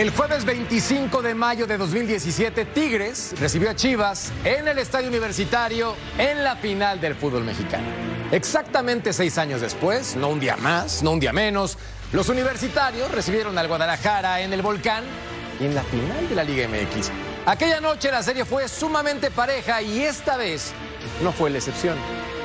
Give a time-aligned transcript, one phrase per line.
[0.00, 5.94] El jueves 25 de mayo de 2017, Tigres recibió a Chivas en el Estadio Universitario
[6.16, 7.84] en la final del fútbol mexicano.
[8.32, 11.76] Exactamente seis años después, no un día más, no un día menos,
[12.12, 15.04] los universitarios recibieron al Guadalajara en el Volcán
[15.60, 17.10] y en la final de la Liga MX.
[17.44, 20.72] Aquella noche la serie fue sumamente pareja y esta vez
[21.22, 21.98] no fue la excepción.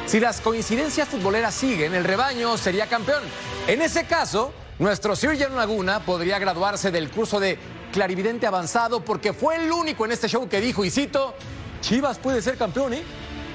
[0.08, 3.24] Si las coincidencias futboleras siguen, el rebaño sería campeón.
[3.66, 7.58] En ese caso, nuestro Sir John Laguna podría graduarse del curso de
[7.92, 11.36] clarividente avanzado porque fue el único en este show que dijo, y cito,
[11.82, 13.04] Chivas puede ser campeón, ¿eh?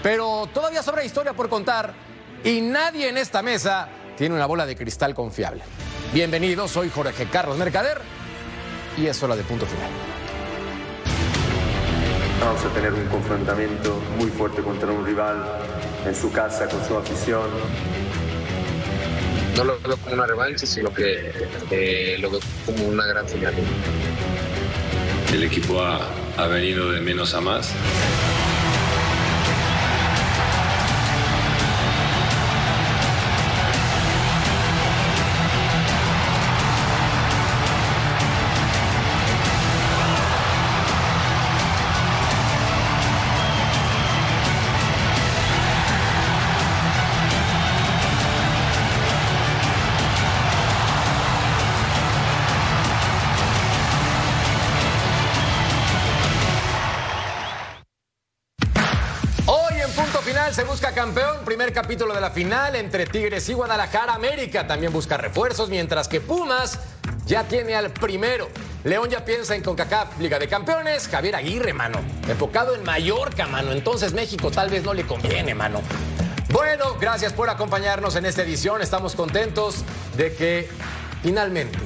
[0.03, 1.93] Pero todavía sobra historia por contar
[2.43, 5.63] y nadie en esta mesa tiene una bola de cristal confiable.
[6.13, 8.01] Bienvenidos, soy Jorge Carlos Mercader
[8.97, 9.91] y es hora de punto final.
[12.41, 15.45] Vamos a tener un confrontamiento muy fuerte contra un rival
[16.07, 17.49] en su casa, con su afición.
[19.57, 21.33] No lo veo como una revancha, sino que
[21.71, 23.55] eh, lo veo como una gran final.
[25.33, 27.73] El equipo ha, ha venido de menos a más.
[61.71, 64.15] Primer capítulo de la final entre Tigres y Guadalajara.
[64.15, 66.81] América también busca refuerzos, mientras que Pumas
[67.27, 68.49] ya tiene al primero.
[68.83, 71.07] León ya piensa en CONCACAF Liga de Campeones.
[71.07, 72.01] Javier Aguirre, mano.
[72.27, 73.71] Enfocado en Mallorca, mano.
[73.71, 75.81] Entonces México tal vez no le conviene, mano.
[76.49, 78.83] Bueno, gracias por acompañarnos en esta edición.
[78.83, 79.85] Estamos contentos
[80.17, 80.69] de que
[81.23, 81.79] finalmente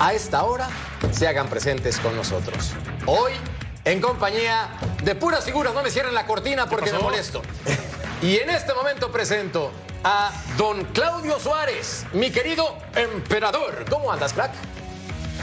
[0.00, 0.68] a esta hora
[1.12, 2.72] se hagan presentes con nosotros.
[3.06, 3.30] Hoy,
[3.84, 4.70] en compañía
[5.04, 7.42] de puras figuras, no me cierren la cortina porque me molesto.
[8.24, 9.70] Y en este momento presento
[10.02, 13.84] a don Claudio Suárez, mi querido emperador.
[13.90, 14.50] ¿Cómo andas, crack?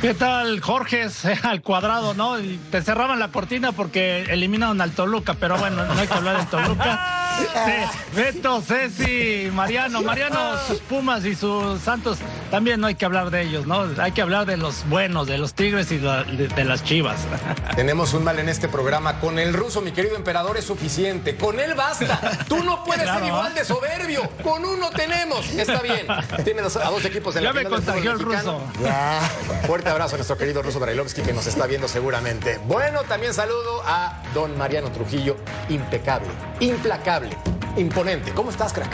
[0.02, 1.08] ¿Qué tal, Jorge?
[1.44, 2.40] Al cuadrado, ¿no?
[2.40, 6.38] Y te cerraban la cortina porque eliminaron al Toluca, pero bueno, no hay que hablar
[6.38, 7.18] del Toluca.
[7.42, 12.19] Sí, Beto, Ceci, Mariano, Mariano, sus Pumas y sus Santos,
[12.51, 13.88] también no hay que hablar de ellos, ¿no?
[13.97, 17.22] Hay que hablar de los buenos, de los Tigres y de, de las Chivas.
[17.75, 19.19] Tenemos un mal en este programa.
[19.19, 21.35] Con el ruso, mi querido emperador, es suficiente.
[21.38, 22.19] Con él basta.
[22.47, 24.29] Tú no puedes Claro, ser igual de soberbio.
[24.44, 25.50] Con uno tenemos.
[25.51, 26.06] Está bien.
[26.44, 28.62] Tiene dos- a dos equipos en Ya la me final del contagió el ruso.
[28.83, 29.19] Ya.
[29.66, 32.59] Fuerte abrazo a nuestro querido ruso Brailovsky que nos está viendo seguramente.
[32.68, 35.38] Bueno, también saludo a don Mariano Trujillo.
[35.69, 36.28] Impecable,
[36.59, 37.38] implacable,
[37.78, 38.31] imponente.
[38.33, 38.91] ¿Cómo estás, crack?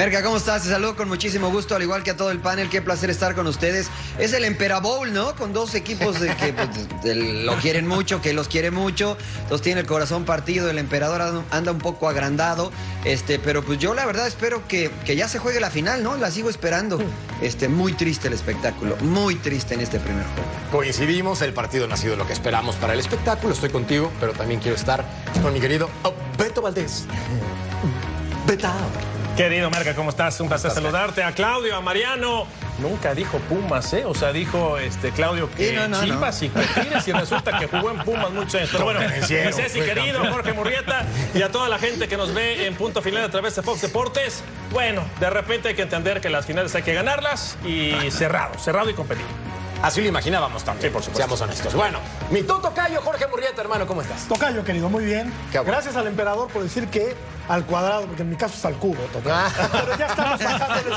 [0.00, 0.62] Merca, ¿cómo estás?
[0.62, 2.70] Te saludo con muchísimo gusto, al igual que a todo el panel.
[2.70, 3.88] Qué placer estar con ustedes.
[4.18, 5.36] Es el Empera Bowl, ¿no?
[5.36, 9.18] Con dos equipos de que pues, de- lo quieren mucho, que los quiere mucho.
[9.42, 10.70] Entonces tiene el corazón partido.
[10.70, 12.72] El emperador anda- un poco agrandado.
[13.04, 16.16] Este, pero pues yo la verdad espero que, que ya se juegue la final, ¿no?
[16.16, 16.98] La sigo esperando.
[17.42, 18.96] Este, muy triste el espectáculo.
[19.02, 20.48] Muy triste en este primer juego.
[20.72, 23.52] Coincidimos, el partido no ha sido lo que esperamos para el espectáculo.
[23.52, 25.04] Estoy contigo, pero también quiero estar
[25.42, 25.90] con mi querido
[26.38, 27.04] Beto Valdés.
[28.46, 28.78] Betao.
[29.40, 30.38] Querido Merca, ¿cómo estás?
[30.40, 31.22] Un placer saludarte.
[31.22, 32.46] A Claudio, a Mariano.
[32.78, 34.04] Nunca dijo Pumas, ¿eh?
[34.04, 36.52] O sea, dijo este Claudio que Sí, no, no, Chivas y
[37.06, 38.68] y resulta que jugó en Pumas muchos años.
[38.70, 40.30] Pero bueno, mi Ceci, querido.
[40.30, 43.56] Jorge Murrieta y a toda la gente que nos ve en punto final a través
[43.56, 44.44] de Fox Deportes.
[44.72, 48.90] Bueno, de repente hay que entender que las finales hay que ganarlas y cerrado, cerrado
[48.90, 49.49] y competitivo.
[49.82, 50.88] Así lo imaginábamos también.
[50.90, 51.16] Sí, por supuesto.
[51.16, 51.74] Seamos honestos.
[51.74, 51.98] Bueno,
[52.30, 54.28] mi Toto Cayo, Jorge Murrieta, hermano, ¿cómo estás?
[54.28, 55.32] Tocayo, querido, muy bien.
[55.50, 55.72] Qué bueno.
[55.72, 57.14] Gracias al emperador por decir que
[57.48, 59.34] al cuadrado, porque en mi caso es al cubo, Tocayo.
[59.34, 59.50] Ah.
[59.72, 60.90] Pero ya estamos bajando,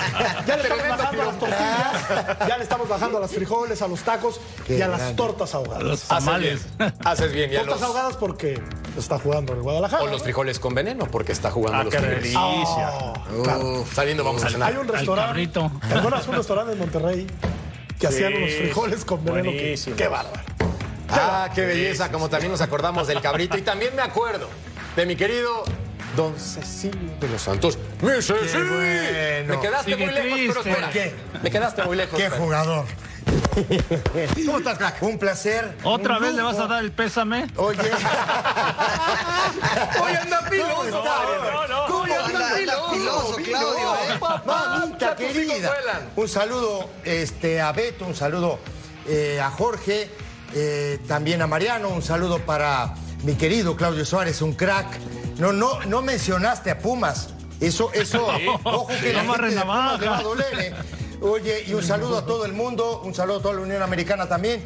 [0.45, 3.87] ya le estamos bajando a las tortillas, ya le estamos bajando a las frijoles, a
[3.87, 5.83] los tacos y a las tortas ahogadas.
[5.83, 6.77] Los Haces tamales.
[6.77, 6.93] bien.
[7.05, 7.51] Haces bien.
[7.51, 8.61] Tortas los, ahogadas porque
[8.97, 10.03] está jugando en el Guadalajara.
[10.03, 12.21] O los frijoles con veneno, porque está jugando Ah, los qué Tigres.
[12.23, 12.91] delicia.
[13.43, 13.85] claro.
[13.93, 14.71] Saliendo vamos a cenar.
[14.71, 15.47] Hay un restaurante.
[15.47, 17.27] ¿Te acuerdas un restaurante en Monterrey
[18.09, 19.51] que Sí, hacían unos frijoles con veneno?
[19.51, 19.77] que-.
[19.95, 20.41] Qué bárbaro.
[21.09, 23.57] Ah, qué belleza, como también nos acordamos del cabrito.
[23.57, 24.47] Y también me acuerdo
[24.95, 25.63] de mi querido
[26.15, 27.77] Don Cecilio de los Santos.
[28.01, 28.57] ¡Mi Ceci!
[28.57, 29.55] bueno.
[29.55, 30.69] Me quedaste Sigue muy lejos, pero triste.
[30.69, 30.85] espera.
[30.87, 31.13] ¿Por qué?
[31.43, 32.17] Me quedaste muy lejos.
[32.19, 32.43] Qué espera.
[32.43, 32.85] jugador.
[34.45, 35.01] ¿Cómo estás, crack?
[35.01, 35.75] Un placer.
[35.83, 37.47] ¿Otra un vez le vas a dar el pésame?
[37.55, 37.79] Oye.
[40.03, 41.85] Oye, anda piloso, no, no.
[41.87, 43.45] ¿Cómo Anda anda piloso, piloso, Claudio?
[43.45, 43.95] piloso.
[44.13, 44.17] eh?
[44.19, 44.43] Papá,
[44.79, 45.69] Mamita tus hijos querida.
[45.69, 46.09] vuelan.
[46.15, 48.59] Un saludo este, a Beto, un saludo
[49.07, 50.09] eh, a Jorge,
[50.53, 52.93] eh, también a Mariano, un saludo para
[53.23, 54.99] mi querido Claudio Suárez, un crack.
[55.37, 57.29] No, no, no mencionaste a Pumas.
[57.59, 58.45] Eso, eso, Sí.
[58.63, 59.13] ojo que Sí.
[59.13, 60.73] la gente de Pumas le va a doler, ¿eh?
[61.21, 64.27] Oye, y un saludo a todo el mundo, un saludo a toda la Unión Americana
[64.27, 64.63] también.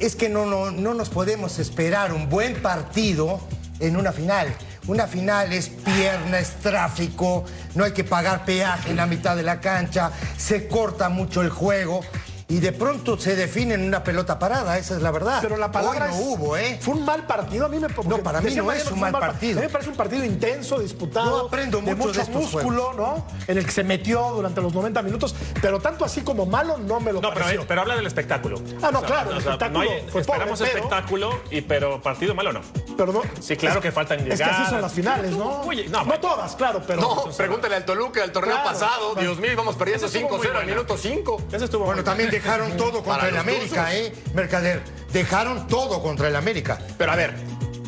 [0.00, 3.40] Es que no, no, no nos podemos esperar un buen partido
[3.80, 4.54] en una final.
[4.86, 7.44] Una final es pierna, es tráfico,
[7.74, 11.50] no hay que pagar peaje en la mitad de la cancha, se corta mucho el
[11.50, 12.00] juego
[12.50, 15.38] y de pronto se define en una pelota parada, esa es la verdad.
[15.42, 16.78] Pero la palabra Hoy no es- hubo, ¿eh?
[16.80, 17.66] Fue un mal partido.
[17.66, 19.58] A mí me No, para mí no es un mal partido.
[19.58, 21.42] A mí me parece un partido intenso, disputado.
[21.42, 23.26] Yo aprendo de mucho mucho de estos músculo, ¿no?
[23.46, 25.34] En el que se metió durante los 90 minutos.
[25.60, 27.66] Pero tanto así como malo no me lo No, pero, pareció.
[27.66, 28.60] pero habla del espectáculo.
[28.80, 32.34] Ah, no, claro, el espectáculo no hay- fue pobre, esperamos pero- espectáculo, y, pero partido
[32.34, 32.60] malo no.
[32.96, 34.70] Pero no- Sí, claro es- que faltan Es que así llegadas.
[34.70, 35.60] son las finales, ¿no?
[35.62, 37.00] Oye, no, todas, claro, pero.
[37.02, 38.70] No, pregúntale al Toluca del torneo Claro.
[38.70, 39.14] pasado.
[39.16, 41.42] Dios mío, íbamos perdiendo Esa estuvo 5-0 muy al minuto 5.
[41.52, 42.37] Ese estuvo Bueno, también.
[42.42, 43.94] Dejaron todo contra el América, tuzos.
[43.94, 44.12] ¿eh?
[44.34, 44.82] Mercader,
[45.12, 46.78] dejaron todo contra el América.
[46.96, 47.34] Pero a ver,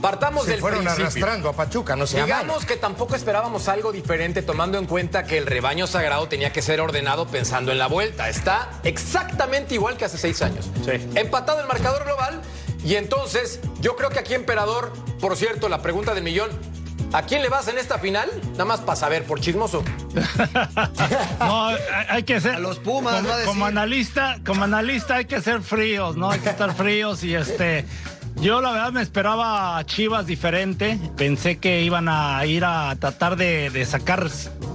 [0.01, 1.05] partamos Se del fueron principio.
[1.07, 5.39] arrastrando a Pachuca, no se Digamos que tampoco esperábamos algo diferente tomando en cuenta que
[5.39, 8.29] el rebaño sagrado tenía que ser ordenado pensando en la vuelta.
[8.29, 10.71] Está exactamente igual que hace seis años.
[10.85, 10.93] Sí.
[11.15, 12.41] Empatado el marcador global
[12.85, 16.51] y entonces yo creo que aquí emperador, por cierto, la pregunta del millón,
[17.13, 18.29] ¿a quién le vas en esta final?
[18.53, 19.83] Nada más para saber, por chismoso.
[21.41, 21.69] No,
[22.09, 22.57] hay que ser.
[22.57, 23.49] A los Pumas, como, va a decir.
[23.53, 26.31] como analista, como analista hay que ser fríos, ¿no?
[26.31, 27.87] Hay que estar fríos y este.
[28.41, 30.99] Yo la verdad me esperaba a Chivas diferente.
[31.17, 34.29] Pensé que iban a ir a tratar de, de sacar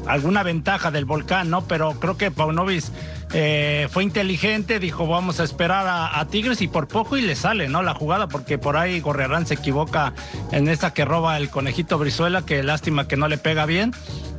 [0.07, 1.65] alguna ventaja del volcán, ¿no?
[1.65, 2.83] Pero creo que Paunovic
[3.33, 7.67] eh, fue inteligente, dijo vamos a esperar a, Tigres y por poco y le sale,
[7.67, 7.81] ¿no?
[7.81, 10.13] La jugada, porque por ahí Gorrerán se equivoca
[10.51, 13.93] en esa que roba el conejito Brizuela, que lástima que no le pega bien.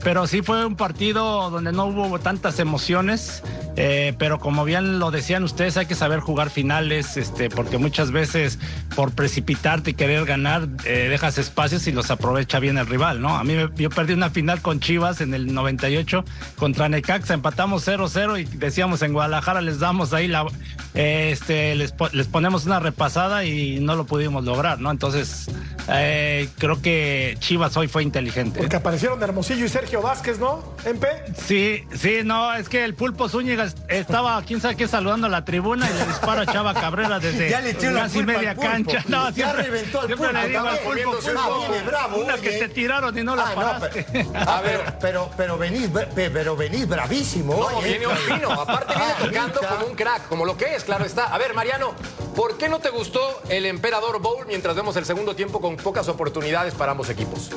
[0.07, 3.43] Pero sí fue un partido donde no hubo tantas emociones,
[3.75, 8.13] eh, pero como bien lo decían ustedes, hay que saber jugar finales, este, porque muchas
[8.13, 8.61] veces
[8.95, 13.37] por precipitarte y querer ganar, eh, dejas espacios y los aprovecha bien el rival, ¿no?
[13.37, 16.25] A mí yo perdí una final con Chivas en el 98
[16.55, 20.47] contra Necaxa, empatamos 0-0 y decíamos en Guadalajara les damos ahí la,
[20.95, 24.93] este, les, les ponemos una repasada y no lo pudimos lograr, ¿no?
[24.93, 25.49] Entonces,
[25.89, 28.59] eh, creo que Chivas hoy fue inteligente.
[28.59, 30.63] Porque aparecieron Hermosillo y Sergio Vázquez, ¿no?
[30.85, 31.09] ¿Empe?
[31.47, 35.31] Sí, sí, no, es que el Pulpo Zúñiga es- estaba, quién sabe qué, saludando a
[35.31, 39.03] la tribuna y le dispara a Chava Cabrera desde Ya le casi media al cancha.
[39.09, 40.79] No, Ya siempre, reventó al siempre Pulpo le digo al.
[40.79, 42.43] Pulpo, viene bravo, una oye.
[42.43, 44.07] que te tiraron y no la Ah, no, paraste.
[44.13, 47.55] pero, a ver, pero, pero venís, pe- pero venís bravísimo.
[47.55, 47.89] No, oye.
[47.91, 48.53] viene un fino.
[48.53, 49.17] Aparte viene Ah,
[49.53, 51.25] tocando como un crack, como lo que es, claro está.
[51.27, 51.95] A ver, Mariano,
[52.35, 56.09] ¿por qué no te gustó el Emperador Bowl mientras vemos el segundo tiempo con pocas
[56.09, 57.51] oportunidades para ambos equipos?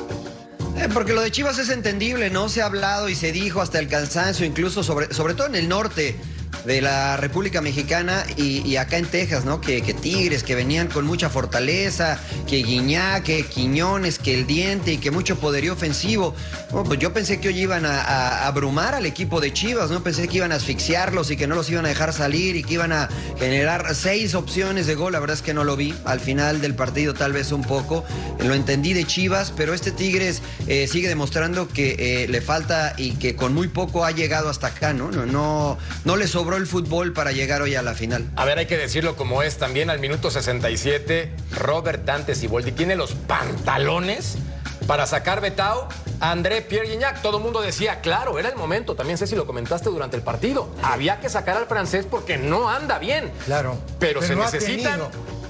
[0.76, 2.48] Eh, porque lo de Chivas es entendible, ¿no?
[2.48, 5.68] Se ha hablado y se dijo hasta el cansancio, incluso sobre, sobre todo en el
[5.68, 6.16] norte
[6.64, 9.60] de la República Mexicana y, acá en Texas, ¿no?
[9.60, 14.98] Que, Tigres, que venían con mucha fortaleza, que Guiñá, que Quiñones, que el Diente y
[14.98, 16.34] que mucho poderío ofensivo.
[16.70, 20.02] Pues yo pensé que hoy iban a, abrumar al equipo de Chivas, ¿no?
[20.02, 22.74] Pensé que iban a asfixiarlos y que no los iban a dejar salir y que
[22.74, 25.12] iban a generar seis opciones de gol.
[25.12, 25.94] La verdad es que no lo vi.
[26.04, 28.04] Al final del partido tal vez un poco.
[28.38, 33.12] Lo entendí de Chivas, pero este Tigres eh, sigue demostrando que eh, le falta y
[33.12, 35.10] que con muy poco ha llegado hasta acá, ¿no?
[35.10, 38.30] No, no, no le sobró el fútbol para llegar hoy a la final.
[38.34, 39.58] A ver, hay que decirlo como es.
[39.58, 44.38] También al minuto 67, Robert Dante Siboldi tiene los pantalones
[44.86, 45.86] para sacar Betao
[46.18, 47.20] a André Pierre Gignac.
[47.20, 48.94] Todo el mundo decía, claro, era el momento.
[48.94, 50.70] También sé si lo comentaste durante el partido.
[50.82, 53.30] Había que sacar al francés porque no anda bien.
[53.44, 53.76] Claro.
[53.98, 54.98] Pero, se no necesitan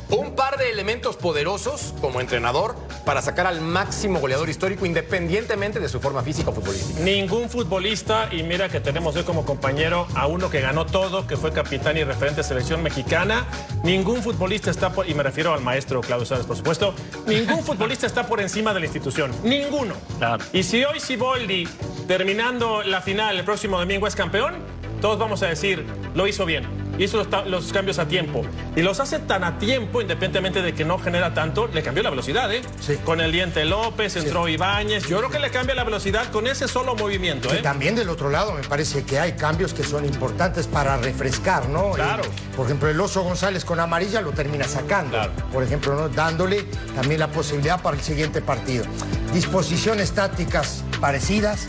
[0.08, 5.88] un par de elementos poderosos como entrenador para sacar al máximo goleador histórico independientemente de
[5.88, 7.00] su forma física o futbolística.
[7.00, 11.36] Ningún futbolista, y mira que tenemos hoy como compañero a uno que ganó todo, que
[11.36, 13.46] fue capitán y referente de selección mexicana.
[13.82, 16.94] Ningún futbolista está por, y me refiero al maestro Claudio Suárez, por supuesto,
[17.26, 19.32] ningún futbolista está por encima de la institución.
[19.42, 19.94] Ninguno.
[20.18, 20.44] Claro.
[20.52, 21.68] Y si hoy Siboldi,
[22.06, 24.54] terminando la final el próximo domingo, es campeón,
[25.00, 26.79] todos vamos a decir, lo hizo bien.
[27.04, 28.42] Hizo los, cambios a tiempo.
[28.76, 32.10] Y los hace tan a tiempo, independientemente de que no genera tanto, le cambió la
[32.10, 32.62] velocidad, ¿eh?
[33.04, 35.06] Con el diente López, entró Ibáñez.
[35.08, 37.62] Yo creo que le cambia la velocidad con ese solo movimiento, Y ¿eh?
[37.62, 41.92] también del otro lado me parece que hay cambios que son importantes para refrescar, ¿no?
[41.92, 42.24] Claro.
[42.24, 45.18] Eh, por ejemplo, el Oso González con amarilla lo termina sacando.
[45.52, 46.08] Por ejemplo, ¿no?
[46.08, 46.64] dándole
[46.94, 48.84] también la posibilidad para el siguiente partido.
[49.32, 51.68] Disposiciones tácticas parecidas,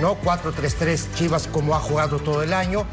[0.00, 0.16] ¿no?
[0.22, 2.86] 4-3-3 Chivas como ha jugado todo el año.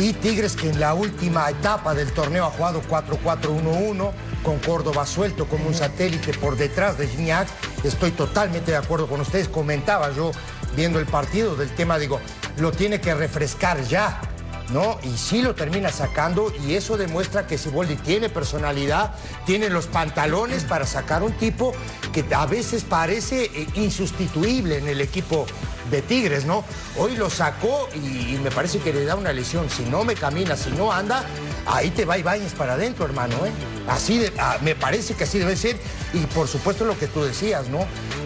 [0.00, 5.46] Y Tigres que en la última etapa del torneo ha jugado 4-4-1-1 con Córdoba suelto
[5.46, 7.46] como un satélite por detrás de Gignac.
[7.84, 9.46] Estoy totalmente de acuerdo con ustedes.
[9.48, 10.30] Comentaba yo
[10.74, 12.18] viendo el partido del tema, digo,
[12.56, 14.22] lo tiene que refrescar ya.
[14.72, 14.98] ¿No?
[15.02, 19.12] Y sí lo termina sacando y eso demuestra que Siboldi tiene personalidad,
[19.44, 21.72] tiene los pantalones para sacar un tipo
[22.12, 25.44] que a veces parece eh, insustituible en el equipo
[25.90, 26.62] de Tigres, ¿no?
[26.96, 29.68] Hoy lo sacó y, y me parece que le da una lesión.
[29.68, 31.24] Si no me camina, si no anda,
[31.66, 33.50] ahí te va Ibáñez para adentro, hermano, ¿eh?
[33.88, 35.80] Así de- ah, me parece que así debe ser.
[36.12, 37.80] Y por supuesto lo que tú decías, ¿no?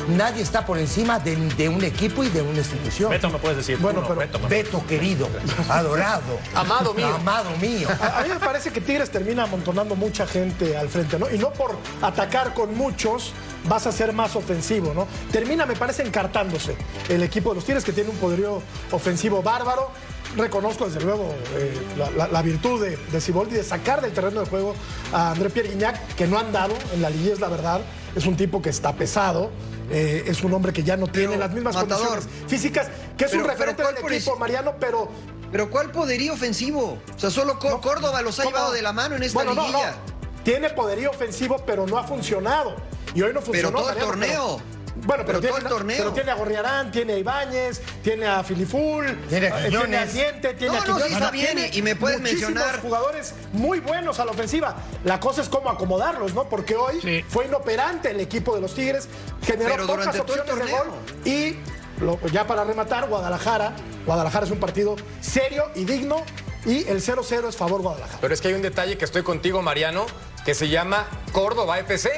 [0.08, 3.10] Nadie está por encima de, de un equipo y de una institución.
[3.10, 3.78] Beto me puedes decir.
[3.78, 5.28] Bueno, Uno, pero Beto, querido,
[5.68, 6.38] adorado.
[6.54, 7.14] Amado mío.
[7.14, 7.88] Amado mío.
[8.00, 11.30] A, a mí me parece que Tigres termina amontonando mucha gente al frente, ¿no?
[11.30, 13.32] Y no por atacar con muchos
[13.68, 15.06] vas a ser más ofensivo, ¿no?
[15.32, 16.76] Termina, me parece, encartándose
[17.08, 19.90] el equipo de los Tigres, que tiene un poderío ofensivo bárbaro.
[20.36, 24.40] Reconozco, desde luego, eh, la, la- la virtud de, de Siboldi de sacar del terreno
[24.40, 24.74] de juego
[25.12, 27.80] a André Pierre Guignac, que no ha andado en la liguilla, es la verdad.
[28.14, 29.50] Es un tipo que está pesado.
[29.90, 32.08] eh, es un hombre que ya no tiene las mismas Matador.
[32.08, 34.38] condiciones físicas, que es Pero- un referente pero ¿cuál del equipo, eso?
[34.40, 35.08] Mariano, pero
[35.52, 36.98] Pero ¿cuál poderío ofensivo?
[37.14, 38.56] O sea, solo Có- Córdoba los ha ¿Cómo?
[38.56, 39.90] llevado de la mano en esta Bueno, no, liguilla.
[39.92, 40.42] no.
[40.42, 42.74] Tiene poderío ofensivo, pero no ha funcionado.
[43.14, 43.78] Y hoy no funcionó.
[43.78, 44.56] todo el torneo.
[44.58, 45.96] pero- bueno, pero, Pero todo tiene, el torneo.
[45.98, 49.80] Pero tiene a Gorriarán, tiene a Ibáñez, tiene a Filiful, Tiene a eh, tiene a
[49.86, 50.12] Quiñones.
[50.14, 51.06] Diente, tiene No, a no, Quiñones.
[51.08, 54.76] sí está bien, Tiene y me puedes mencionar- jugadores muy buenos a la ofensiva.
[55.04, 56.48] La cosa es cómo acomodarlos, ¿no?
[56.48, 57.24] Porque hoy Sí.
[57.28, 59.08] fue inoperante el equipo de los Tigres,
[59.42, 60.88] generó Pero pocas opciones de gol
[61.24, 61.56] y
[62.02, 63.72] lo- ya para rematar, Guadalajara.
[64.06, 66.22] Guadalajara es un partido serio y digno
[66.66, 68.18] y el 0-0 es favor Guadalajara.
[68.20, 70.06] Pero es que hay un detalle que estoy contigo, Mariano,
[70.44, 72.10] que se llama Córdoba FC.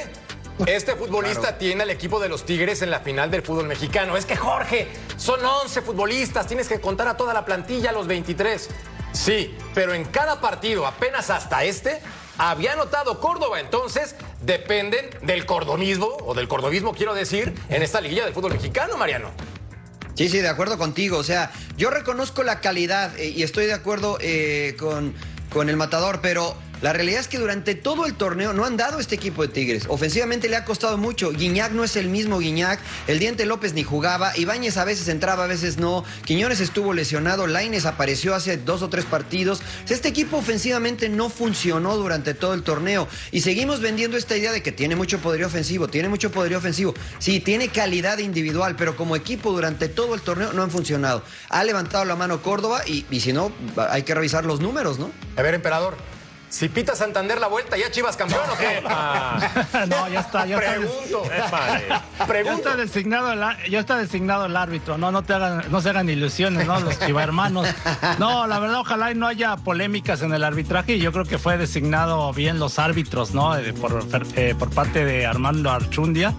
[0.65, 4.17] Este futbolista tiene al equipo de los Tigres en la final del fútbol mexicano.
[4.17, 8.07] Es que Jorge, son 11 futbolistas, tienes que contar a toda la plantilla, a los
[8.07, 8.71] 23.
[9.13, 12.01] Sí, pero en cada partido, apenas hasta este,
[12.39, 13.61] había anotado Córdoba.
[13.61, 18.97] Entonces, dependen del cordonismo, o del cordobismo, quiero decir, en esta liguilla del fútbol mexicano,
[18.97, 19.31] Mariano.
[20.15, 21.19] Sí, sí, de acuerdo contigo.
[21.19, 25.15] O sea, yo reconozco la calidad eh, y estoy de acuerdo eh, con,
[25.53, 29.00] con el matador, pero la realidad es que durante todo el torneo no han dado
[29.00, 29.85] este equipo de Tigres.
[29.88, 31.33] Ofensivamente le ha costado mucho.
[31.33, 32.78] Guiñac no es el mismo Guiñac.
[33.06, 34.37] El Diente López ni jugaba.
[34.37, 36.04] Ibáñez a veces entraba, a veces no.
[36.25, 37.47] Quiñones estuvo lesionado.
[37.47, 39.62] Laines apareció hace dos o tres partidos.
[39.88, 43.09] Este equipo ofensivamente no funcionó durante todo el torneo.
[43.33, 45.88] Y seguimos vendiendo esta idea de que tiene mucho poderío ofensivo.
[45.88, 46.95] Tiene mucho poderío ofensivo.
[47.18, 51.23] Sí, tiene calidad individual, pero como equipo durante todo el torneo no han funcionado.
[51.49, 53.50] Ha levantado la mano Córdoba y, y si no,
[53.90, 55.11] hay que revisar los números, ¿no?
[55.37, 55.97] A ver, emperador,
[56.49, 58.81] si pita Santander la vuelta, ¿ya Chivas campeón o qué?
[59.88, 60.73] no, ya está, ya está.
[60.76, 61.23] Pregunto.
[62.19, 62.59] Ya Pregunto.
[62.59, 66.09] está designado el, ya está designado el árbitro, no, no te hagan, no se hagan
[66.09, 66.81] ilusiones, ¿no?
[66.81, 67.67] Los chivarmanos.
[68.19, 70.95] No, la verdad, ojalá y no haya polémicas en el arbitraje.
[70.97, 73.57] y Yo creo que fue designado bien los árbitros, ¿no?
[73.57, 74.05] Eh, por,
[74.37, 76.35] eh, por parte de Armando Archundia.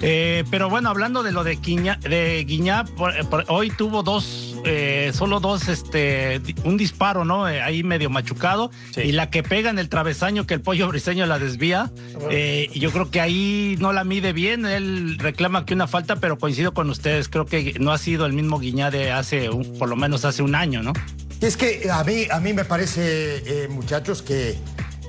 [0.00, 4.56] Eh, pero bueno, hablando de lo de Guiñá, de Guiñá, por- por- hoy tuvo dos,
[4.64, 7.48] eh, solo dos, este, un disparo, ¿no?
[7.48, 8.70] Eh, ahí medio machucado.
[8.96, 11.90] Y la que pega en el travesaño que el pollo briseño la desvía.
[12.30, 14.66] eh, y yo creo que ahí no la mide bien.
[14.66, 17.28] Él reclama que una falta, pero coincido con ustedes.
[17.28, 20.42] Creo que no ha sido el mismo Guiñá de hace, un- por lo menos hace
[20.42, 20.92] un año, ¿no?
[21.40, 24.56] Es que a mí, a mí me parece, eh, muchachos, que,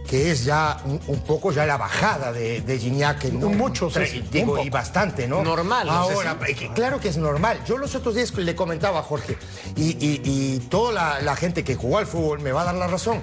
[0.09, 3.23] que es ya un, un poco ya la bajada de, de Gignac.
[3.25, 3.49] ¿no?
[3.49, 5.41] Mucho, sí, sí, digo, y bastante, ¿no?
[5.43, 7.59] Normal, no sé Ahora, si- eh, claro que es normal.
[7.67, 9.37] Yo los otros días le comentaba a Jorge,
[9.75, 12.75] y, y- y toda la, la gente que jugó al fútbol me va a dar
[12.75, 13.21] la razón.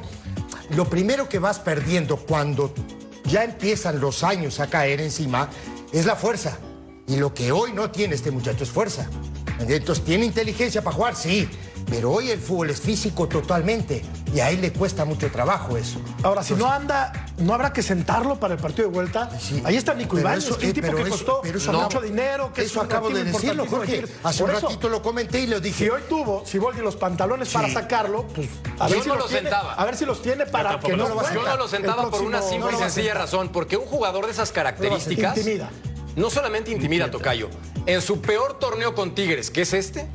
[0.71, 2.73] Lo primero que vas perdiendo cuando
[3.25, 5.51] ya empiezan los años a caer encima
[5.93, 6.59] es la fuerza.
[7.07, 9.09] Y lo que hoy no tiene este muchacho es fuerza.
[9.61, 11.17] Entonces, ¿tiene inteligencia para jugar?
[11.17, 11.49] Sí.
[11.91, 14.03] Pero hoy el fútbol es físico totalmente.
[14.35, 16.01] Y a él le cuesta mucho trabajo eso.
[16.25, 19.31] Ahora, si no anda, ¿no habrá que sentarlo para el partido de vuelta?
[19.65, 21.59] Ahí está Nico Ibáñez, eso, que es un eh, tipo pero que eso- costó pero
[21.59, 24.05] eso mucho dinero, que es eso un acabo de decirlo, Jorge.
[24.25, 25.85] Hace Por un eso, ratito lo comenté y lo dije.
[25.85, 28.49] Si hoy tuvo, si Boldi los pantalones para sacarlo, pues
[28.81, 29.75] a Yo ver si no los lo tiene, sentaba.
[29.75, 32.43] a ver si los tiene para que no lo Yo no lo sentaba por una
[32.43, 35.39] simple no y sencilla razón, porque un jugador de esas características.
[36.17, 37.49] No solamente intimida, Tocayo,
[37.87, 40.07] en su peor torneo con Tigres, que es este,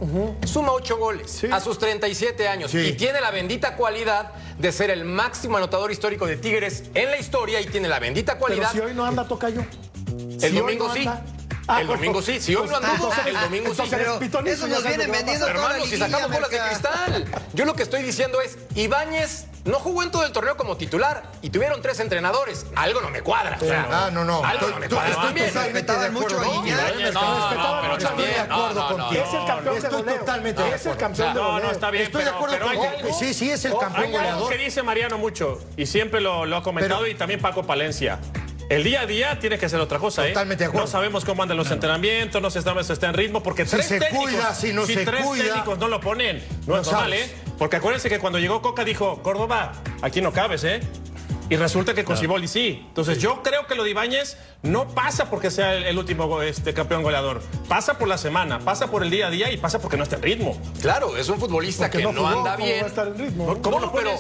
[0.46, 5.06] suma ocho goles a sus 37 años y tiene la bendita cualidad de ser el
[5.06, 8.72] máximo anotador histórico de Tigres en la historia y tiene la bendita Pero cualidad.
[8.72, 9.62] si hoy no anda, Tocayo.
[10.08, 11.00] El Si domingo no sí.
[11.01, 11.24] anda-
[11.70, 12.40] Ah, el domingo sí.
[12.42, 13.82] Si hoy no anduvo, el domingo sí.
[14.46, 15.48] eso nos vienen vendiendo pasar.
[15.48, 17.26] Pero toda la hermano, si sacamos bolas de cristal.
[17.54, 21.24] Yo lo que estoy diciendo es, Ibáñez no jugó en todo el torneo como titular
[21.44, 22.66] y tuvieron tres entrenadores.
[22.76, 23.58] Algo no me cuadra.
[23.62, 24.44] o sea, Ah, no, no.
[24.44, 25.10] Algo no me cuadra.
[25.10, 25.48] estoy también.
[25.50, 27.14] totalmente Respetaban de acuerdo mucho a Guiñac.
[27.14, 29.24] No, pero también, Estoy de acuerdo no, no, contigo.
[29.24, 30.16] Es el campeón de goleo.
[30.20, 31.66] totalmente Es el campeón de No, goleo.
[31.68, 32.98] no, está bien, Estoy de pero, acuerdo hay contigo.
[33.10, 34.50] algo- Sí, sí, es el hay campeón algo goleador.
[34.50, 38.18] que dice Mariano mucho y siempre lo, ha comentado y también Paco Palencia.
[38.70, 40.30] El día a día tiene que ser otra cosa, ¿eh?
[40.30, 40.86] Totalmente de acuerdo.
[40.86, 43.88] No sabemos cómo andan los entrenamientos, no sabemos si está en ritmo, porque Si tres
[43.88, 45.44] se técnicos, cuida, si no se tres cuida.
[45.46, 47.14] técnicos no lo ponen, no, No es normal.
[47.14, 47.30] ¿eh?
[47.58, 49.74] Porque acuérdense que cuando llegó Coca dijo, Córdoba,
[50.04, 50.82] aquí no cabes, ¿eh?
[51.50, 52.84] Y resulta que con Siboldi sí.
[52.88, 56.74] Entonces yo creo que lo de Ibáñez no pasa porque sea el, el último este,
[56.74, 57.41] campeón goleador.
[57.68, 60.18] Pasa por la semana, pasa por el día a día y pasa porque no está
[60.18, 60.58] en ritmo.
[60.82, 62.84] Claro, es un futbolista Porque que no no, jugó, anda ¿cómo bien.
[62.84, 63.58] a estar en ritmo?
[63.62, 64.12] ¿Cómo No, lo pero?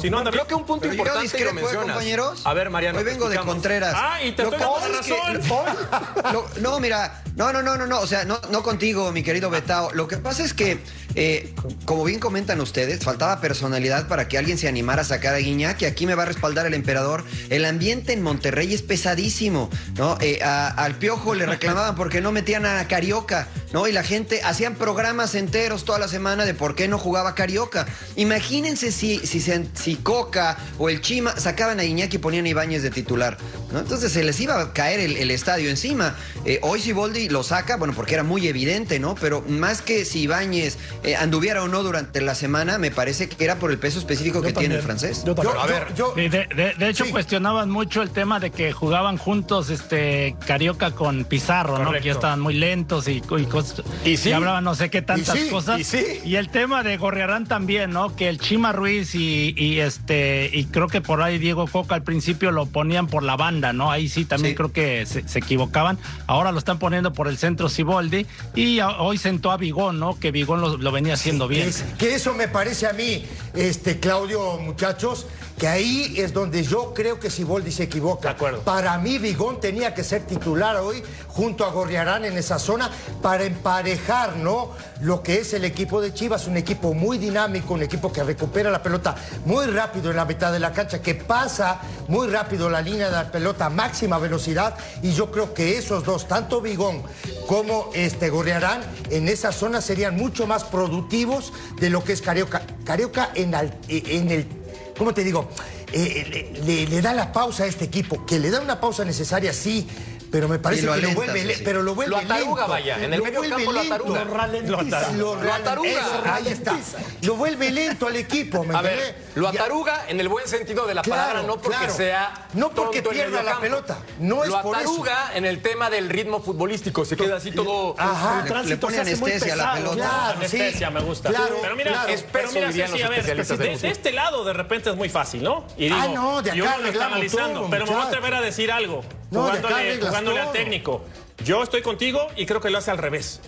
[0.00, 0.48] Si no anda creo bien.
[0.48, 1.86] que un punto Pero importante discrepo, lo ¿eh, mencionas.
[1.94, 2.42] compañeros?
[2.46, 2.98] A ver, Mariano.
[2.98, 3.38] Hoy vengo de.
[3.38, 3.94] Contreras.
[3.96, 5.76] Ah, y te Lo estoy que dando que- razón.
[6.32, 9.50] Lo- no, mira, no, no, no, no, no, o sea, no, no contigo, mi querido
[9.50, 9.92] Betao.
[9.92, 10.78] Lo que pasa es que,
[11.16, 11.52] eh,
[11.84, 15.82] como bien comentan ustedes, faltaba personalidad para que alguien se animara a sacar a Guiñac,
[15.82, 17.24] y aquí me va a respaldar el emperador.
[17.50, 20.16] El ambiente en Monterrey es pesadísimo, ¿no?
[20.20, 23.88] Eh, al Piojo le reclamaban porque no metían a Carioca, ¿no?
[23.88, 27.86] Y la gente hacían programas enteros toda la semana de por qué no jugaba Carioca.
[28.14, 32.84] Imagínense si, si, si Coca o el Chima sacaban a Guiñac y ponían a Ibáñez
[32.84, 33.38] de titular,
[33.72, 33.80] ¿no?
[33.80, 36.14] Entonces se les iba a caer el, estadio encima.
[36.44, 36.80] Eh, hoy
[37.28, 39.14] Lo saca, bueno, porque era muy evidente, ¿no?
[39.14, 43.44] Pero más que si Ibáñez eh, anduviera o no durante la semana, me parece que
[43.44, 45.24] era por el peso específico que tiene el francés.
[45.24, 45.34] Yo.
[45.60, 47.10] A ver, Yo- de, de- de hecho, Sí.
[47.10, 51.92] cuestionaban mucho el tema de que jugaban juntos este Carioca con Pizarro, ¿no?
[51.92, 54.32] Que ya estaban muy lentos y, y, cos- Y sí.
[54.32, 55.80] hablaban no sé qué tantas sí, cosas.
[55.80, 56.04] y sí.
[56.24, 58.14] Y el tema de Gorriarán también, ¿no?
[58.16, 62.02] Que el Chima Ruiz y, y este y creo que por ahí Diego Coca al
[62.02, 63.90] principio lo ponían por la banda, ¿no?
[63.90, 64.56] Ahí sí también Sí.
[64.56, 65.98] creo que se, se equivocaban.
[66.26, 70.18] Ahora lo están poniendo por el centro Siboldi y hoy sentó a Vigón, ¿no?
[70.18, 71.68] Que Vigón lo, lo venía haciendo bien.
[71.68, 73.24] Es- que eso me parece a mí,
[73.54, 75.26] este Claudio, muchachos,
[75.58, 78.28] que ahí es donde yo creo que Siboldi se equivoca.
[78.30, 78.60] De acuerdo.
[78.62, 82.90] Para mí, Vigón tenía que ser titular hoy junto a Gorriarán en esa zona
[83.22, 84.70] para emparejar, ¿no?
[85.00, 88.70] Lo que es el equipo de Chivas, un equipo muy dinámico, un equipo que recupera
[88.70, 89.14] la pelota
[89.44, 93.12] muy rápido en la mitad de la cancha, que pasa muy rápido la línea de
[93.12, 94.76] la pelota a máxima velocidad.
[95.02, 97.02] Y yo creo que esos dos, tanto Vigón
[97.46, 102.62] como este Gorriarán, en esa zona serían mucho más productivos de lo que es Carioca.
[102.84, 104.46] Carioca en, al- en el
[104.96, 105.48] ¿cómo te digo?
[105.92, 109.04] Eh, le, le- le da la pausa a este equipo, que le da una pausa
[109.04, 109.86] necesaria, sí,
[110.34, 111.62] pero me parece lo que lo vuelve, sí, sí.
[111.64, 112.66] pero lo vuelve Lo ataruga, lento.
[112.72, 113.94] vaya, en el Lo medio vuelve campo lo lento.
[113.94, 114.24] ataruga.
[114.24, 115.12] Lo ralentiza.
[115.12, 115.90] Lo, Lo ataruga.
[115.90, 116.76] eso, ahí está.
[117.22, 120.94] Lo vuelve lento al equipo, ¿me A ver, lo ataruga en el buen sentido de
[120.94, 121.94] la Claro, palabra, no porque claro.
[121.94, 123.60] sea No porque tonto en pierda la campo.
[123.60, 124.88] pelota, no es lo por eso.
[124.90, 128.42] ataruga en el tema del ritmo futbolístico, se queda así todo Ajá.
[128.42, 129.94] Le- tránsito le pone se hace muy anestesia a la pelota.
[129.94, 130.56] Claro, sí.
[130.56, 131.28] Anestesia, me gusta.
[131.28, 132.08] Claro, pero mira, claro.
[132.08, 135.44] Es pero mira, los a ver, especialistas de, este lado de repente es muy fácil,
[135.44, 135.64] ¿no?
[135.76, 138.40] Y digo, Ah, no, de acá lo está analizando, pero me voy a atrever a
[138.40, 141.04] decir algo, No, jugándole, al técnico.
[141.44, 143.40] Yo estoy contigo y creo que lo hace al revés.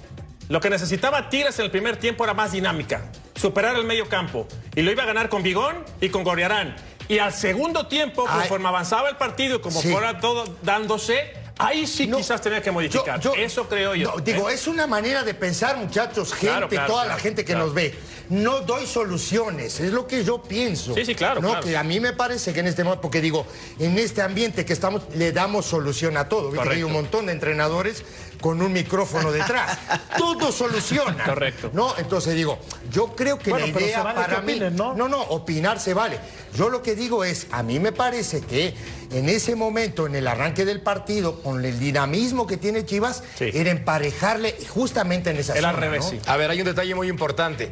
[0.49, 4.47] Lo que necesitaba Tigres en el primer tiempo era más dinámica, superar el medio campo.
[4.75, 6.77] Y lo iba a ganar con Vigón y con Gorriarán.
[7.09, 8.41] Y al segundo tiempo, Ay.
[8.41, 9.91] conforme avanzaba el partido, como Sí.
[9.93, 13.21] fuera todo dándose, ahí sí No, quizás tenía que modificar.
[13.21, 14.13] yo- yo- Eso creo yo.
[14.17, 14.55] No, digo, ¿eh?
[14.55, 17.73] es una manera de pensar, muchachos, gente, Claro, claro, toda claro, la gente que nos
[17.75, 17.95] ve.
[18.29, 20.95] No doy soluciones, es lo que yo pienso.
[20.95, 23.47] Sí, sí, claro, No, que a mí me parece que en este momento, porque digo,
[23.79, 26.53] en este ambiente que estamos, le damos solución a todo.
[26.61, 28.03] Hay un montón de entrenadores
[28.41, 29.79] con un micrófono detrás.
[30.19, 31.25] todo soluciona.
[31.25, 31.71] Correcto.
[31.73, 32.59] No, entonces digo,
[32.91, 34.59] yo creo que Bueno, la idea vale para mí.
[34.73, 34.95] ¿no?
[34.95, 36.19] No, no, opinar se vale.
[36.57, 38.75] Yo lo que digo es, a mí me parece que
[39.13, 43.51] en ese momento, en el arranque del partido, con el dinamismo que tiene Chivas, Sí.
[43.53, 45.71] era emparejarle justamente en esa Era zona.
[45.71, 46.11] al revés, ¿no?
[46.11, 46.21] sí.
[46.27, 47.71] A ver, hay un detalle muy importante.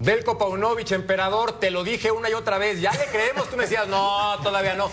[0.00, 2.80] Belko Paunovic, emperador, te lo dije una y otra vez.
[2.80, 3.50] ¿Ya le creemos?
[3.50, 4.90] Tú me decías, no, todavía no.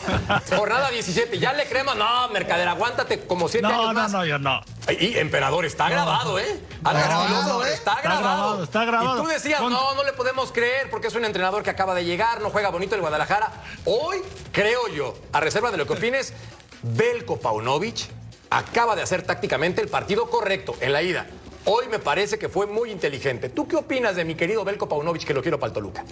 [0.57, 1.95] Jornada 17, ¿ya le creemos?
[1.95, 4.11] No, Mercader, aguántate como siete No, años no, más.
[4.11, 4.61] no, yo no.
[4.99, 6.59] Y emperador, está grabado, ¿eh?
[6.83, 7.73] Alex grabado, ¿eh?
[7.73, 8.23] Está Está grabado.
[8.37, 9.19] grabado, está grabado.
[9.19, 11.93] Y tú decías, Con- no, no le podemos creer porque es un entrenador que acaba
[11.93, 13.51] de llegar, no juega bonito el Guadalajara.
[13.85, 14.17] Hoy,
[14.51, 16.33] creo yo, a reserva de lo que opines,
[16.81, 18.07] Belko Paunovic
[18.49, 21.27] acaba de hacer tácticamente el partido correcto en la ida.
[21.67, 23.49] Hoy me parece que fue muy inteligente.
[23.49, 26.05] ¿Tú qué opinas de mi querido Belko Paunovic que lo quiero para el Toluca?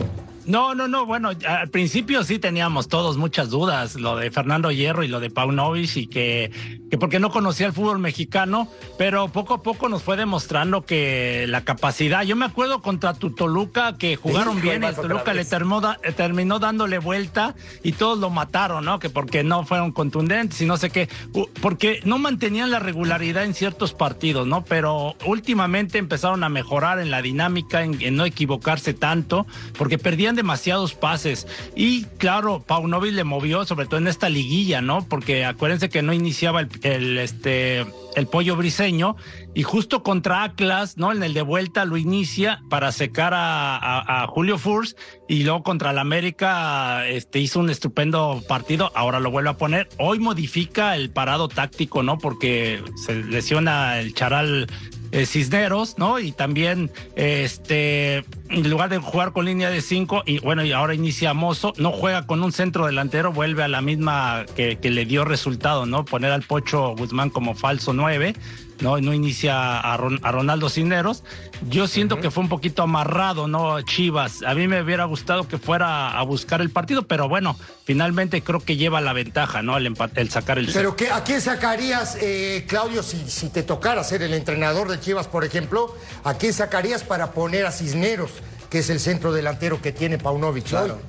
[0.45, 1.05] No, no, no.
[1.05, 5.29] Bueno, al principio sí teníamos todos muchas dudas, lo de Fernando Hierro y lo de
[5.29, 6.51] Paunovic y que,
[6.89, 11.45] que porque no conocía el fútbol mexicano, pero poco a poco nos fue demostrando que
[11.47, 12.23] la capacidad.
[12.23, 15.81] Yo me acuerdo contra tu Toluca que jugaron bien y el Toluca le terminó,
[16.17, 18.99] terminó dándole vuelta y todos lo mataron, ¿no?
[18.99, 21.07] Que porque no fueron contundentes y no sé qué,
[21.61, 24.65] porque no mantenían la regularidad en ciertos partidos, ¿no?
[24.65, 29.45] Pero últimamente empezaron a mejorar en la dinámica, en, no equivocarse tanto,
[29.77, 31.47] porque perdían demasiados pases.
[31.75, 35.05] Y claro, Paunovic le movió, sobre todo en esta liguilla, ¿no?
[35.07, 39.15] Porque acuérdense que no iniciaba el, este el pollo briseño
[39.53, 41.11] y justo contra Atlas, ¿no?
[41.11, 44.95] En el de vuelta lo inicia para secar a, Julio Furs
[45.27, 49.89] y luego contra el América este, hizo un estupendo partido, ahora lo vuelve a poner.
[49.99, 52.17] Hoy modifica el parado táctico, ¿no?
[52.17, 54.67] Porque se lesiona el charal
[55.13, 56.17] eh, Cisneros, ¿no?
[56.17, 60.95] Y también, este, en lugar de jugar con línea de cinco, y bueno, y ahora
[60.95, 65.05] inicia Mozo, no juega con un centro delantero, vuelve a la misma que, que le
[65.05, 66.03] dio resultado, ¿no?
[66.03, 68.33] Poner al Pocho Guzmán como falso nueve,
[68.79, 68.99] ¿no?
[68.99, 71.23] No inicia a, Ron, a Ronaldo Cisneros.
[71.69, 72.21] Yo siento uh -huh.
[72.21, 73.81] que fue un poquito amarrado, ¿no?
[73.81, 74.43] Chivas.
[74.43, 78.59] A mí me hubiera gustado que fuera a buscar el partido, pero bueno, finalmente creo
[78.59, 79.77] que lleva la ventaja, ¿no?
[79.77, 80.71] El, empate, el sacar el.
[80.71, 84.99] Pero que, ¿a quién sacarías, eh, Claudio, si, si te tocara ser el entrenador de
[84.99, 85.95] Chivas, por ejemplo?
[86.23, 88.31] ¿A quién sacarías para poner a Cisneros,
[88.69, 90.65] que es el centro delantero que tiene Paunovic?
[90.65, 90.99] Claro.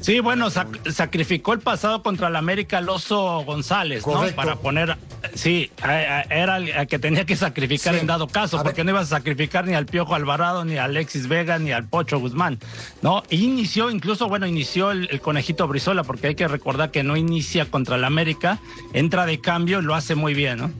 [0.00, 4.30] Sí, bueno, sac sacrificó el pasado contra el América Loso González, Correcto.
[4.30, 4.36] ¿no?
[4.36, 4.96] Para poner,
[5.34, 8.00] sí, era el que tenía que sacrificar sí.
[8.00, 8.86] en dado caso, a porque ver.
[8.86, 12.20] no ibas a sacrificar ni al Piojo Alvarado, ni a Alexis Vega, ni al Pocho
[12.20, 12.58] Guzmán,
[13.02, 13.22] ¿no?
[13.28, 17.16] Y inició, incluso, bueno, inició el, el conejito Brizola, porque hay que recordar que no
[17.16, 18.60] inicia contra el América,
[18.92, 20.70] entra de cambio y lo hace muy bien, ¿no?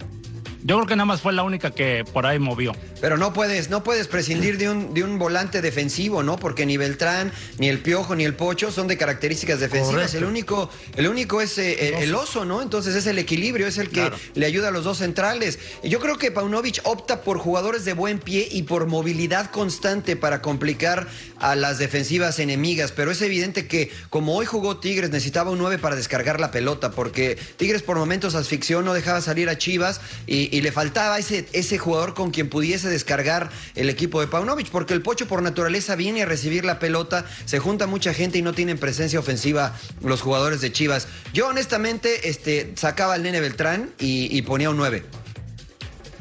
[0.64, 2.72] Yo creo que nada más fue la única que por ahí movió.
[3.00, 6.36] Pero no puedes, no puedes prescindir de un, de un volante defensivo, ¿no?
[6.36, 10.14] Porque ni Beltrán, ni el Piojo, ni el Pocho son de características defensivas.
[10.14, 12.60] El único, el único es eh, el, el, oso, ¿no?
[12.60, 14.16] Entonces es el equilibrio, es el que claro.
[14.34, 15.60] le ayuda a los dos centrales.
[15.84, 20.42] Yo creo que Paunovic opta por jugadores de buen pie y por movilidad constante para
[20.42, 21.06] complicar
[21.38, 22.92] a las defensivas enemigas.
[22.92, 26.90] Pero es evidente que, como hoy jugó Tigres, necesitaba un 9 para descargar la pelota,
[26.90, 31.46] porque Tigres por momentos asfixió, no dejaba salir a Chivas y, y le faltaba ese,
[31.52, 35.96] ese jugador con quien pudiese descargar el equipo de Paunovic, porque el Pocho por naturaleza
[35.96, 40.22] viene a recibir la pelota, se junta mucha gente y no tienen presencia ofensiva los
[40.22, 41.08] jugadores de Chivas.
[41.32, 45.04] Yo honestamente este, sacaba al nene Beltrán y, y ponía un 9.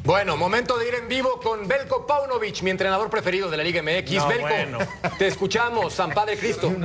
[0.08, 3.82] Bueno, momento de ir en vivo con Belko Paunovic, mi entrenador preferido de la Liga
[3.82, 4.14] MX.
[4.14, 4.78] No, Belko, bueno.
[5.20, 6.70] te escuchamos, San Padre Cristo.
[6.70, 6.76] Un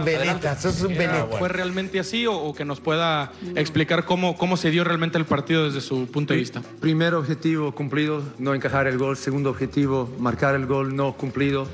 [0.60, 1.28] sos un Benita.
[1.38, 5.24] ¿Fue realmente así o, o, que nos pueda explicar cómo, cómo se dio realmente el
[5.24, 6.62] partido desde su punto de vista?
[6.80, 9.16] Primer objetivo cumplido, no encajar el gol.
[9.16, 11.68] Segundo objetivo, marcar el gol no cumplido.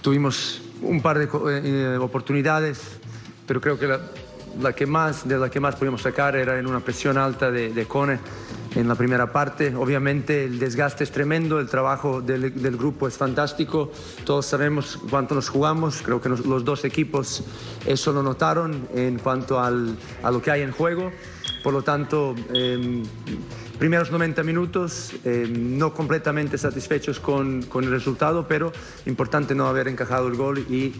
[0.00, 1.28] Tuvimos un par de
[1.62, 2.80] eh, oportunidades,
[3.46, 4.00] pero creo que la,
[4.62, 7.70] la, que más, de la que más podíamos sacar era en una presión alta de,
[7.74, 8.18] de Cone
[8.76, 9.74] en la primera parte.
[9.74, 13.90] Obviamente el desgaste es tremendo, el trabajo del, grupo es fantástico,
[14.24, 17.42] todos sabemos cuánto nos jugamos, creo que los dos equipos
[17.86, 21.10] eso lo notaron en cuanto al, a lo que hay en juego,
[21.64, 22.34] por lo tanto...
[22.52, 23.02] Eh,
[23.78, 28.72] primeros 90 minutos, eh, no completamente satisfechos con, con, el resultado, pero
[29.06, 30.94] importante no haber encajado el gol y,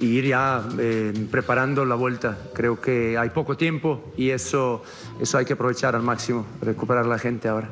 [0.00, 2.38] y ir ya eh, preparando la vuelta.
[2.54, 4.82] Creo que hay poco tiempo y eso,
[5.20, 7.70] eso hay que aprovechar al máximo, recuperar la gente ahora.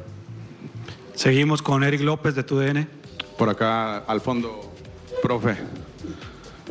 [1.15, 2.89] Seguimos con Eric López de TUDN.
[3.37, 4.73] Por acá al fondo,
[5.23, 5.57] profe.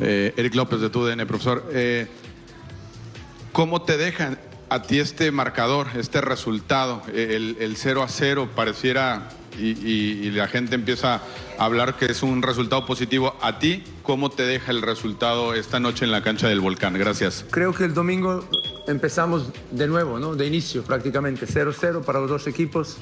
[0.00, 1.64] Eh, Eric López de TUDN, profesor.
[1.72, 2.06] Eh,
[3.52, 4.38] ¿Cómo te dejan
[4.70, 9.28] a ti este marcador, este resultado, el, el 0 a 0 pareciera
[9.58, 11.16] y, y, la gente empieza
[11.58, 13.34] a hablar que es un resultado positivo.
[13.42, 16.94] ¿A ti cómo te deja el resultado esta noche en la cancha del Volcán?
[16.94, 17.44] Gracias.
[17.50, 18.44] Creo que el domingo
[18.86, 22.98] empezamos de nuevo, de inicio prácticamente, 0-0 para los dos equipos.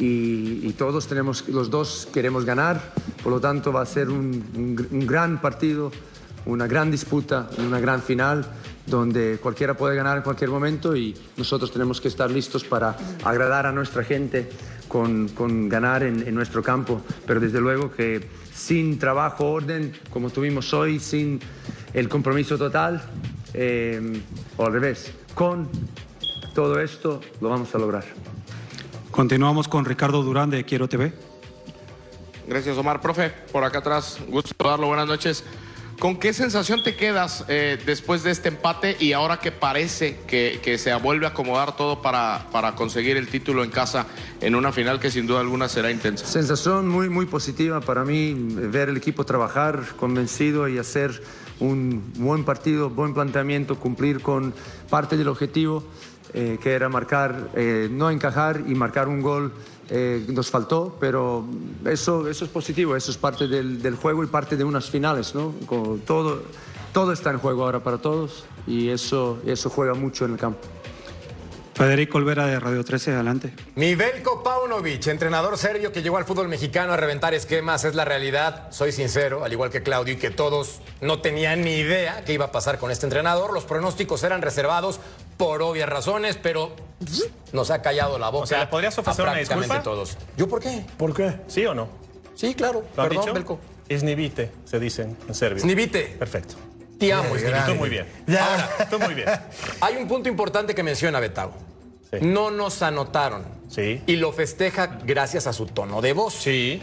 [0.00, 5.40] Y, todos tenemos, los dos queremos ganar, por lo tanto va a ser un gran
[5.40, 5.92] partido,
[6.46, 8.44] una gran disputa, una gran final
[8.86, 13.66] donde cualquiera puede ganar en cualquier momento y nosotros tenemos que estar listos para agradar
[13.66, 14.50] a nuestra gente
[14.88, 17.00] con, con ganar en, en, nuestro campo.
[17.26, 21.40] Pero desde luego que sin trabajo, orden, como tuvimos hoy, sin
[21.92, 23.02] el compromiso total,
[23.54, 24.20] eh,
[24.56, 25.68] o al revés, con
[26.54, 28.04] todo esto lo vamos a lograr.
[29.10, 31.12] Continuamos con Ricardo Durán de Quiero TV.
[32.46, 33.00] Gracias, Omar.
[33.00, 34.88] Profe, por acá atrás, gusto saludarlo.
[34.88, 35.44] Buenas noches.
[35.98, 40.78] ¿Con qué sensación te quedas eh, después de este empate y ahora que parece que,
[40.78, 44.06] se vuelve a acomodar todo para, para conseguir el título en casa
[44.40, 46.26] en una final que sin duda alguna será intensa?
[46.26, 51.22] Sensación muy, muy positiva para mí, ver el equipo trabajar convencido y hacer
[51.60, 54.54] un buen partido, buen planteamiento, cumplir con
[54.90, 55.84] parte del objetivo,
[56.32, 59.52] eh, que era marcar, eh, no encajar y marcar un gol.
[59.90, 61.44] Eh, nos faltó, pero
[61.84, 65.34] eso, eso es positivo, eso es parte del, del juego y parte de unas finales,
[65.34, 65.54] ¿no?
[65.66, 66.42] Con todo,
[66.92, 70.60] todo está en juego ahora para todos y eso, eso juega mucho en el campo.
[71.74, 73.52] Federico Olvera de Radio 13, adelante.
[73.74, 78.04] Mi Veljko Paunovic, entrenador serbio que llegó al fútbol mexicano a reventar esquemas, es la
[78.04, 78.68] realidad.
[78.70, 82.46] Soy sincero, al igual que Claudio y que todos no tenían ni idea qué iba
[82.46, 83.52] a pasar con este entrenador.
[83.52, 85.00] Los pronósticos eran reservados
[85.36, 86.72] por obvias razones, pero
[87.52, 88.44] nos ha callado la boca.
[88.44, 89.82] O sea, ¿le podrías ofrecer a una prácticamente disculpa?
[89.82, 90.16] todos.
[90.36, 90.84] ¿Yo por qué?
[90.96, 91.34] ¿Por qué?
[91.48, 91.88] ¿Sí o no?
[92.34, 92.84] Sí, claro.
[92.96, 93.34] ¿Lo Perdón, dicho?
[93.34, 93.58] Belko.
[93.90, 95.62] Snivite, se dicen en serbio.
[95.62, 96.16] Snivite.
[96.18, 96.54] Perfecto.
[96.98, 97.60] Te amo, Snivite.
[97.66, 98.06] Tú muy bien.
[98.28, 99.28] Ahora, Tú muy bien.
[99.80, 101.52] Hay un punto importante que menciona Betao.
[102.20, 103.44] No nos anotaron.
[103.68, 104.00] Sí.
[104.06, 106.34] Y lo festeja gracias a su tono de voz.
[106.34, 106.80] Sí.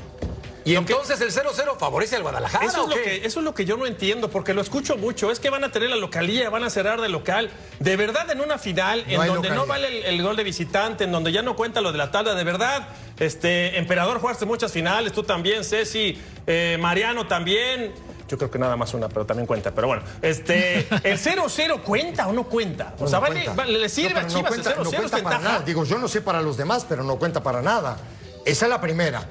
[0.63, 2.65] Y entonces el 0-0 favorece al Guadalajara.
[2.65, 4.95] Eso ¿o es, lo que, eso es lo que yo no entiendo, porque lo escucho
[4.97, 5.31] mucho.
[5.31, 7.49] Es que van a tener la localía, van a cerrar de local.
[7.79, 11.05] De verdad, en una final, No en donde no vale el, el gol de visitante,
[11.05, 12.87] en donde ya no cuenta lo de la tabla, de verdad.
[13.19, 17.93] Este, Emperador jugaste muchas finales, tú también, Ceci, eh, Mariano también.
[18.29, 19.71] Yo creo que nada más una, pero también cuenta.
[19.71, 22.93] Pero bueno, este, ¿el 0-0 cuenta o no cuenta?
[22.99, 23.53] O sea, No vale, cuenta.
[23.55, 25.59] vale, le sirve No, a no Chivas cuenta- el 0-0, no cuenta para nada.
[25.61, 27.97] Digo, yo no sé para los demás, pero no cuenta para nada.
[28.45, 29.27] Esa es la primera.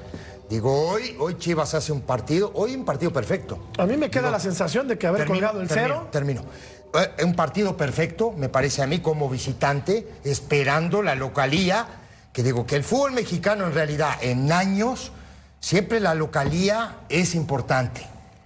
[0.51, 3.69] Digo, hoy, hoy Chivas hace un partido, hoy un partido perfecto.
[3.77, 6.07] A mí me queda la sensación de que haber Termino, colgado el termino, cero.
[6.11, 6.41] Termino.
[6.93, 11.87] Eh, Un partido perfecto, me parece a mí como visitante, esperando la localía,
[12.33, 15.13] que digo que el fútbol mexicano en realidad en años,
[15.61, 18.05] siempre la localía es importante.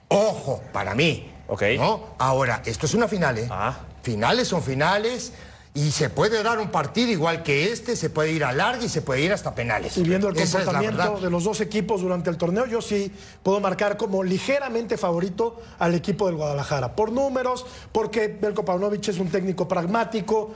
[0.10, 1.34] Ojo, para mí.
[1.48, 1.64] Ok.
[1.80, 2.10] ¿no?
[2.20, 3.48] Ahora, esto es una final, ¿eh?
[3.50, 3.80] Ah.
[4.04, 5.34] Finales son finales
[5.76, 8.90] y se puede dar un partido igual que este, se puede ir a larga y
[8.90, 9.98] se puede ir hasta penales.
[9.98, 13.12] Y viendo el Esa comportamiento de los dos equipos durante el torneo, yo sí
[13.44, 16.96] puedo marcar como ligeramente favorito al equipo del Guadalajara.
[16.96, 20.54] Por números, porque Belko Paunovic es un técnico pragmático,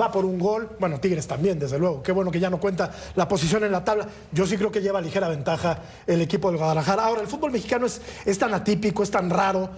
[0.00, 0.70] va por un gol.
[0.78, 2.00] Bueno, Tigres también, desde luego.
[2.04, 4.06] Qué bueno que ya no cuenta la posición en la tabla.
[4.30, 7.04] Yo sí creo que lleva ligera ventaja el equipo del Guadalajara.
[7.04, 9.70] Ahora, el fútbol mexicano es, es tan atípico, es tan raro.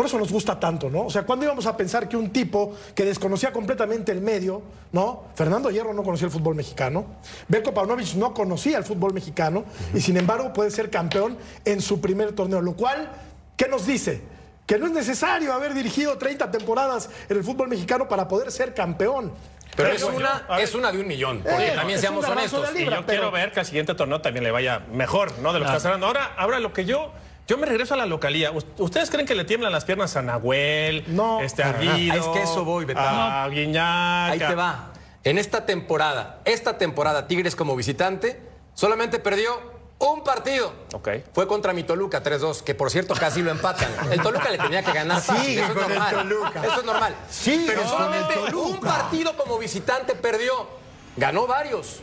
[0.00, 1.02] Por eso nos gusta tanto, ¿no?
[1.02, 5.24] O sea, ¿cuándo íbamos a pensar que un tipo que desconocía completamente el medio, ¿no?
[5.34, 7.04] Fernando Hierro no conocía el fútbol mexicano,
[7.48, 11.36] Belko Paunovic no conocía el fútbol mexicano y sin embargo puede ser campeón
[11.66, 13.10] en su primer torneo, lo cual,
[13.58, 14.22] ¿qué nos dice?
[14.66, 18.72] Que no es necesario haber dirigido 30 temporadas en el fútbol mexicano para poder ser
[18.72, 19.30] campeón.
[19.76, 21.42] Pero Pero es una, es una de un millón.
[21.42, 22.70] Porque Eh, también seamos honestos.
[22.74, 25.52] Y yo pero- quiero ver que al siguiente torneo también le vaya mejor, ¿no?
[25.52, 26.06] De lo que está hablando.
[26.06, 27.12] Ahora, ahora lo que yo.
[27.48, 28.52] Yo me regreso a la localía.
[28.52, 31.04] ¿Ust- ¿Ustedes creen que le tiemblan las piernas a Nahuel?
[31.08, 31.40] No.
[31.40, 31.72] Este, a.
[31.72, 33.04] Guido, es que eso voy, Betán.
[33.04, 34.30] A Guiñac.
[34.32, 34.92] Ahí te va.
[35.24, 38.40] En esta temporada, esta temporada, Tigres como visitante,
[38.74, 39.50] solamente perdió
[39.98, 40.72] un partido.
[40.94, 41.08] Ok.
[41.34, 43.90] Fue contra mi Toluca 3-2, que por cierto casi lo empatan.
[44.12, 46.14] El Toluca le tenía que ganar fácil, Sigue eso es normal.
[46.14, 46.64] Toluca.
[46.64, 47.16] Eso es normal.
[47.28, 48.68] Sigue Pero con solamente el Toluca.
[48.68, 50.68] un partido como visitante perdió.
[51.16, 52.00] Ganó varios.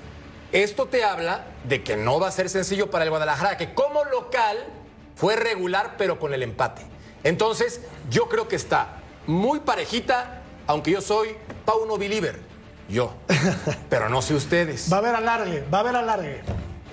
[0.51, 4.03] Esto te habla de que no va a ser sencillo para el Guadalajara, que como
[4.05, 4.57] local
[5.17, 6.83] fue regular, pero con el empate.
[7.23, 12.39] Entonces, yo creo que está muy parejita, aunque yo soy Pauno Believer.
[12.87, 13.13] Yo.
[13.89, 14.89] Pero no sé ustedes.
[14.89, 16.41] Va a haber alargue, va a haber alargue.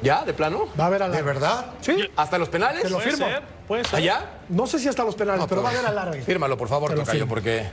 [0.02, 0.24] ¿Ya?
[0.24, 0.66] ¿De plano?
[0.78, 1.22] Va a haber ¿De alargue.
[1.22, 1.66] verdad?
[1.80, 2.10] Sí.
[2.16, 2.82] ¿Hasta los penales?
[2.82, 3.26] Te lo Puede firmo.
[3.26, 3.94] ser, puede ser.
[4.00, 4.30] ¿Allá?
[4.48, 6.22] No sé si hasta los penales, pero va a haber alargue.
[6.22, 7.68] Fírmalo, por favor, Te lo Tocayo, porque...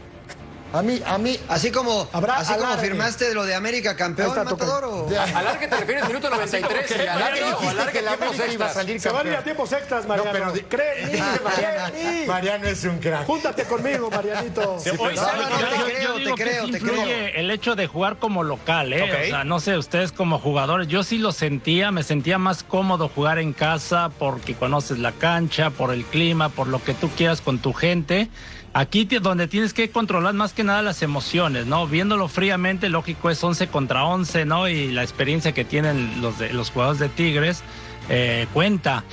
[0.73, 4.43] A mí, a mí, Así como, Habrá así como firmaste lo de América campeón, está.
[4.45, 4.83] Matador.
[4.85, 5.09] ¿o?
[5.35, 6.85] ¿Alargue te refieres minuto 93?
[6.85, 9.35] que- ¿Y alargue dijiste alargue que la tiempos América iba a Se van a ir
[9.35, 10.31] a tiempos extras, Mariano.
[10.31, 13.25] pero mí, Mariano, es un crack.
[13.25, 14.77] Júntate conmigo, Marianito.
[14.79, 17.05] Sí, hoy No, se- no, no, Yo- te creo, te creo, te creo.
[17.35, 19.03] el hecho de jugar como local, ¿eh?
[19.03, 23.09] O sea, no sé, ustedes como jugadores, yo sí lo sentía, me sentía más cómodo
[23.09, 27.41] jugar en casa porque conoces la cancha, por el clima, por lo que tú quieras
[27.41, 28.29] con tu gente.
[28.73, 31.87] Aquí donde tienes que controlar más que nada las emociones, ¿no?
[31.87, 34.69] Viéndolo fríamente, lógico es 11 contra 11, ¿no?
[34.69, 37.63] Y la experiencia que tienen los, de, los jugadores de Tigres
[38.09, 39.03] eh, cuenta.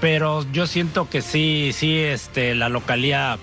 [0.00, 3.38] Pero yo siento que sí, sí, este, la localía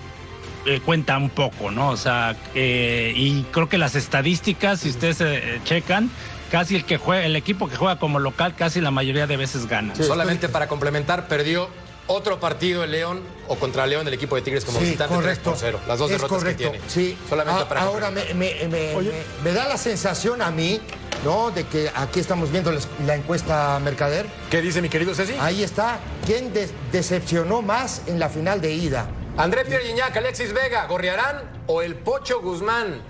[0.68, 1.90] eh, cuenta un poco, ¿no?
[1.92, 6.10] O sea, eh, y creo que las estadísticas, si ustedes eh, checan,
[6.52, 9.68] casi el que juega, el equipo que juega como local, casi la mayoría de veces
[9.68, 9.96] gana.
[9.96, 11.70] Solamente para complementar, perdió
[12.08, 15.52] otro partido el León o contra León el equipo de Tigres como Sí, visitante correcto.
[15.52, 15.80] 3 por 0.
[15.88, 16.90] Las dos Es derrotas correcto, que tiene.
[16.90, 17.18] Sí.
[17.30, 19.12] Solamente A- para ahora me, me- me- me-
[19.44, 20.80] me da la sensación a mí,
[21.24, 21.52] ¿no?
[21.52, 24.26] De que aquí estamos viendo la, la encuesta Mercader.
[24.50, 25.34] ¿Qué dice mi querido Ceci?
[25.40, 26.00] Ahí está.
[26.26, 26.52] ¿Quién
[26.92, 29.08] decepcionó más en la final de ida?
[29.38, 33.02] André Pierre Gignac, Alexis Vega, Gorriarán o el Pocho Guzmán.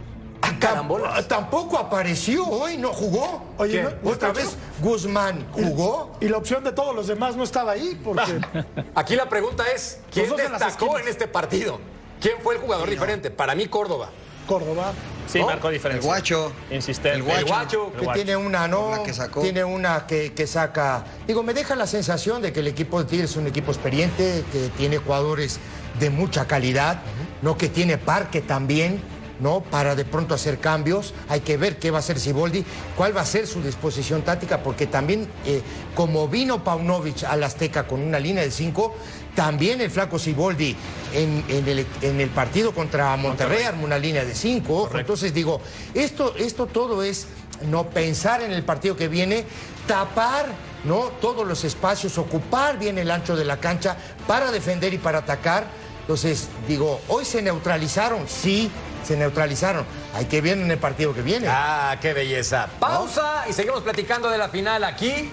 [0.41, 1.27] Ah, Carambolas.
[1.27, 3.43] Tampoco apareció hoy, no jugó.
[3.57, 3.83] Oye, ¿Qué?
[3.83, 6.15] ¿no- no otra vez Guzmán jugó.
[6.21, 8.39] Y la opción de todos los demás no estaba ahí, porque
[8.95, 11.79] Aquí la pregunta es, ¿quién destacó en este partido?
[12.21, 13.29] ¿Quién fue el jugador diferente?
[13.31, 14.09] Para mí, Córdoba.
[14.47, 14.93] Córdoba.
[15.27, 15.47] Sí, ¿No?
[15.47, 15.99] marcó diferencia.
[15.99, 16.53] El guacho.
[16.71, 17.17] Insistente.
[17.17, 17.91] El guacho.
[17.99, 18.91] que tiene una, ¿no?
[18.91, 19.41] La que sacó.
[19.41, 21.03] Tiene una que, que saca.
[21.27, 24.45] Digo, me deja la sensación de que el equipo de Tigres es un equipo experiente,
[24.53, 25.59] que tiene jugadores
[25.99, 27.01] de mucha calidad,
[27.41, 27.57] ¿no?
[27.57, 29.01] Que tiene parque también,
[29.39, 29.61] ¿no?
[29.61, 31.13] Para de pronto hacer cambios.
[31.29, 34.63] Hay que ver qué va a hacer Siboldi, cuál va a ser su disposición táctica,
[34.63, 35.61] porque también, eh,
[35.95, 38.95] como vino Paunovic al Azteca con una línea de cinco,
[39.35, 40.75] también el flaco Siboldi
[41.13, 44.89] en, en el, en el partido contra Monterrey armó una línea de cinco.
[44.93, 45.61] Entonces digo,
[45.93, 47.27] esto, esto todo es
[47.69, 49.45] no pensar en el partido que viene,
[49.87, 50.47] tapar
[50.83, 51.11] ¿no?
[51.21, 53.97] todos los espacios, ocupar bien el ancho de la cancha
[54.27, 55.67] para defender y para atacar.
[56.01, 58.71] Entonces, digo, hoy se neutralizaron, sí,
[59.07, 59.85] se neutralizaron.
[60.13, 61.47] Hay que ver en el partido que viene.
[61.49, 62.67] Ah, qué belleza.
[62.79, 65.29] Pausa y seguimos platicando de la final aquí.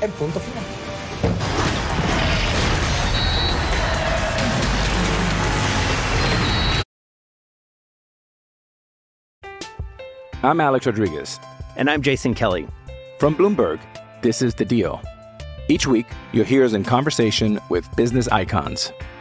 [0.00, 0.64] En punto final.
[10.42, 11.38] I'm Alex Rodriguez.
[11.76, 12.66] And I'm Jason Kelly.
[13.18, 13.78] From Bloomberg,
[14.22, 15.00] this is The Deal.
[15.68, 18.92] Each week, you'll hear us in conversation with business icons.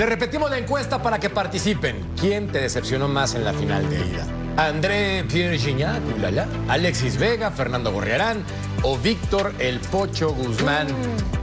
[0.00, 2.02] Le repetimos la encuesta para que participen.
[2.18, 4.26] ¿Quién te decepcionó más en la final de ida?
[4.56, 8.42] ¿André Pierre Gignac, ulala, Alexis Vega, Fernando Gorriarán
[8.82, 10.86] o Víctor El Pocho Guzmán?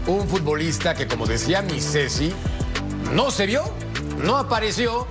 [0.07, 2.33] Un futbolista que, como decía mi Ceci,
[3.13, 3.61] no se vio,
[4.23, 5.05] no apareció,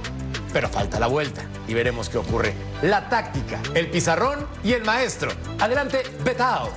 [0.53, 2.53] pero falta la vuelta y veremos qué ocurre.
[2.83, 5.31] La táctica, el pizarrón y el maestro.
[5.61, 6.73] Adelante, Betao.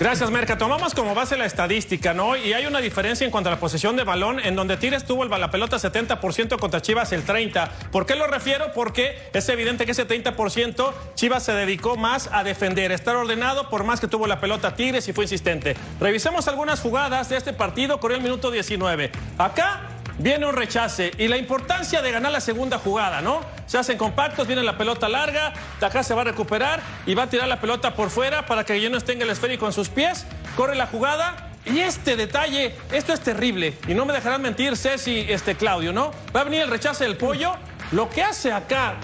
[0.00, 0.56] Gracias, Merca.
[0.56, 2.34] Tomamos como base la estadística, ¿no?
[2.34, 5.26] Y hay una diferencia en cuanto a la posesión de balón, en donde Tigres tuvo
[5.26, 7.68] la pelota 70% contra Chivas el 30%.
[7.92, 8.72] ¿Por qué lo refiero?
[8.74, 13.84] Porque es evidente que ese 30% Chivas se dedicó más a defender, estar ordenado, por
[13.84, 15.76] más que tuvo la pelota Tigres y fue insistente.
[16.00, 19.12] Revisemos algunas jugadas de este partido, corrió el minuto 19.
[19.36, 23.40] Acá Viene un rechace y la importancia de ganar la segunda jugada, ¿no?
[23.66, 27.26] Se hacen compactos, viene la pelota larga, acá se va a recuperar y va a
[27.28, 30.74] tirar la pelota por fuera para que Guillermo tenga el esférico en sus pies, corre
[30.74, 35.54] la jugada y este detalle, esto es terrible y no me dejarán mentir Ceci, este
[35.54, 36.12] Claudio, ¿no?
[36.34, 37.54] Va a venir el rechace del pollo,
[37.92, 38.96] lo que hace acá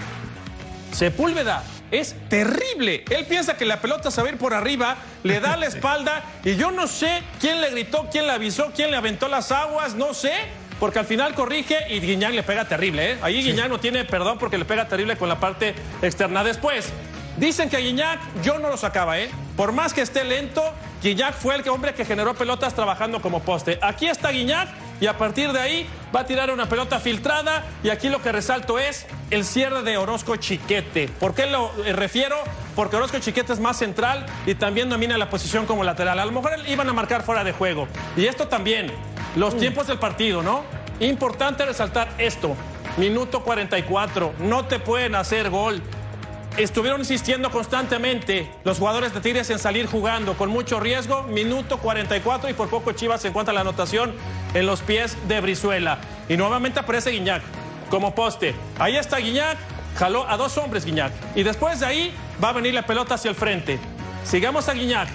[0.91, 3.05] Sepúlveda es terrible.
[3.09, 6.23] Él piensa que la pelota se va a ir por arriba, le da la espalda
[6.43, 9.95] y yo no sé quién le gritó, quién le avisó, quién le aventó las aguas,
[9.95, 10.33] no sé.
[10.79, 13.13] Porque al final corrige y Guiñac le pega terrible.
[13.13, 13.17] ¿eh?
[13.21, 16.43] Ahí Guiñac no tiene perdón porque le pega terrible con la parte externa.
[16.43, 16.91] Después,
[17.37, 19.19] dicen que Guiñac yo no lo sacaba.
[19.19, 19.29] ¿eh?
[19.55, 20.63] Por más que esté lento,
[21.01, 23.79] Guiñac fue el hombre que generó pelotas trabajando como poste.
[23.81, 27.63] Aquí está Guiñac y a partir de ahí va a tirar una pelota filtrada.
[27.83, 31.07] Y aquí lo que resalto es el cierre de Orozco Chiquete.
[31.07, 32.35] ¿Por qué lo eh, refiero?
[32.75, 36.19] Porque Orozco Chiquete es más central y también domina la posición como lateral.
[36.19, 37.87] A lo mejor iban a marcar fuera de juego.
[38.15, 38.91] Y esto también,
[39.37, 40.63] los tiempos del partido, ¿no?
[40.99, 42.55] Importante resaltar esto.
[42.97, 45.81] Minuto 44, no te pueden hacer gol.
[46.57, 51.21] Estuvieron insistiendo constantemente los jugadores de Tigres en salir jugando con mucho riesgo.
[51.21, 54.11] Minuto 44 y por poco Chivas se encuentra la anotación
[54.55, 55.99] en los pies de Brizuela.
[56.27, 57.43] Y nuevamente aparece Guiñac
[57.91, 58.55] como poste.
[58.79, 59.57] Ahí está Guiñac,
[59.97, 61.13] jaló a dos hombres Guiñac.
[61.35, 63.77] Y después de ahí va a venir la pelota hacia el frente.
[64.23, 65.09] Sigamos a Guiñac.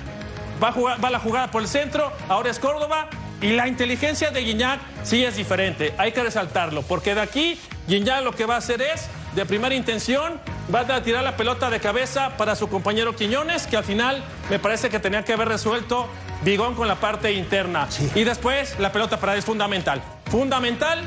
[0.63, 3.09] Va, a jugar, va la jugada por el centro, ahora es Córdoba.
[3.43, 5.93] Y la inteligencia de Guiñac sí es diferente.
[5.99, 9.75] Hay que resaltarlo, porque de aquí Guiñac lo que va a hacer es, de primera
[9.75, 10.41] intención,
[10.73, 14.61] va a tirar la pelota de cabeza para su compañero Quiñones, que al final me
[14.61, 16.09] parece que tenía que haber resuelto
[16.45, 17.89] Bigón con la parte interna.
[18.15, 20.01] Y después la pelota para él es fundamental.
[20.31, 21.01] Fundamental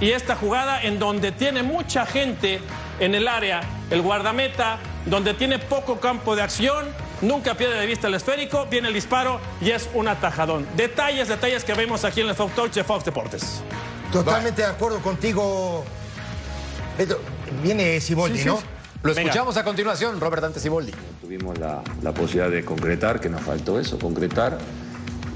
[0.00, 2.60] y esta jugada en donde tiene mucha gente
[3.00, 6.86] en el área, el guardameta, donde tiene poco campo de acción,
[7.22, 10.66] nunca pierde de vista el esférico, viene el disparo y es un atajadón.
[10.76, 13.62] Detalles, detalles que vemos aquí en el Fox Touch de Fox Deportes.
[14.12, 15.84] Totalmente de acuerdo contigo.
[17.62, 18.56] Viene Siboldi, Sí, sí, ¿no?
[18.58, 18.64] sí.
[19.02, 20.92] Lo escuchamos a continuación, Robert Dante Siboldi.
[21.20, 24.58] Tuvimos la, la posibilidad de concretar, que nos faltó eso, concretar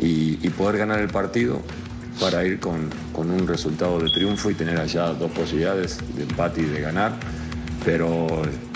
[0.00, 1.61] y, y poder ganar el partido
[2.20, 6.61] para ir con, con un resultado de triunfo y tener allá dos posibilidades de empate
[6.62, 7.12] y de ganar.
[7.84, 8.26] Pero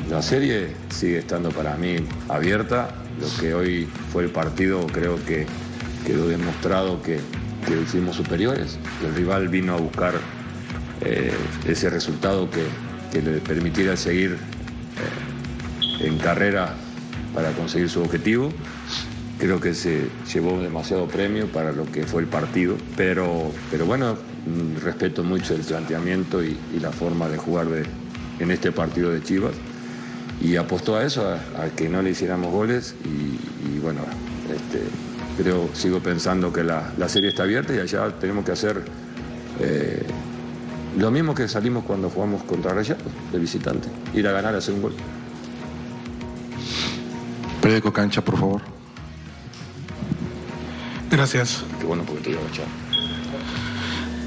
[0.09, 1.97] la serie sigue estando para mí
[2.28, 2.89] abierta.
[3.21, 5.47] Lo que hoy fue el partido creo que
[6.07, 7.19] quedó demostrado que,
[7.67, 8.79] que fuimos superiores.
[9.05, 10.14] El rival vino a buscar
[11.01, 11.33] eh,
[11.67, 12.64] ese resultado que,
[13.12, 14.37] que le permitiera seguir
[16.01, 16.75] eh, en carrera
[17.35, 18.51] para conseguir su objetivo.
[19.39, 24.17] Creo que se llevó demasiado premio para lo que fue el partido, pero, pero bueno,
[24.47, 27.85] mm, respeto mucho el planteamiento y, y la forma de jugar de,
[28.39, 29.55] en este partido de Chivas
[30.47, 34.01] y apostó a eso, a, a que no le hiciéramos goles y, y bueno,
[34.49, 34.80] este,
[35.42, 38.80] creo, sigo pensando que la, la serie está abierta y allá tenemos que hacer
[39.59, 40.07] eh,
[40.97, 44.82] lo mismo que salimos cuando jugamos contra Rayados, de visitante, ir a ganar, hacer un
[44.82, 44.94] gol.
[47.61, 48.61] Periódico Cancha, por favor.
[51.11, 51.64] Gracias.
[51.80, 52.86] Qué bueno porque te iba a echar.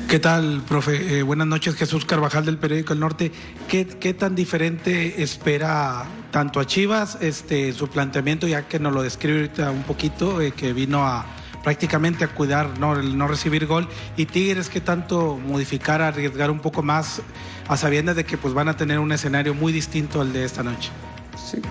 [0.09, 1.19] ¿Qué tal, profe?
[1.19, 3.31] Eh, buenas noches, Jesús Carvajal del periódico El Norte.
[3.67, 9.41] ¿Qué, tan diferente espera tanto a Chivas este, su planteamiento, ya que nos lo describe
[9.41, 11.27] ahorita un poquito, eh, que vino a
[11.63, 12.95] prácticamente a cuidar ¿no?
[12.95, 13.87] el no recibir gol,
[14.17, 17.21] y Tigres qué tanto modificar, arriesgar un poco más,
[17.67, 20.63] a sabiendas de que pues van a tener un escenario muy distinto al de esta
[20.63, 20.89] noche?
[21.37, 21.61] Sí.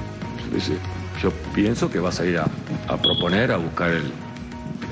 [1.20, 2.47] Yo pienso que vas a ir a,
[3.03, 3.91] proponer, a buscar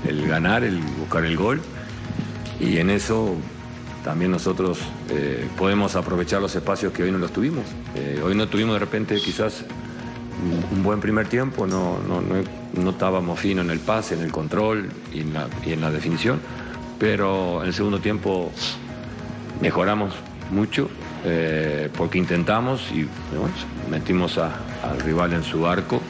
[0.05, 1.61] el ganar, el buscar el gol.
[2.61, 3.37] Y en eso
[4.05, 4.79] también nosotros
[5.11, 7.65] eh, podemos aprovechar los espacios que hoy no los tuvimos.
[7.97, 9.65] Eh, hoy no tuvimos de repente quizás
[10.73, 12.37] un, buen primer tiempo, no, no, no,
[12.81, 15.91] no estábamos finos en el pase, en el control y en la, y en la
[15.91, 16.41] definición,
[17.01, 18.53] pero en el segundo tiempo
[19.61, 20.15] mejoramos
[20.53, 20.89] mucho
[21.25, 23.09] eh, porque intentamos y
[23.91, 26.01] metimos al rival en su arco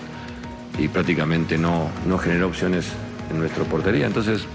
[0.78, 2.88] y prácticamente no, no generó opciones
[3.30, 4.06] en nuestra portería.
[4.06, 4.46] Entonces,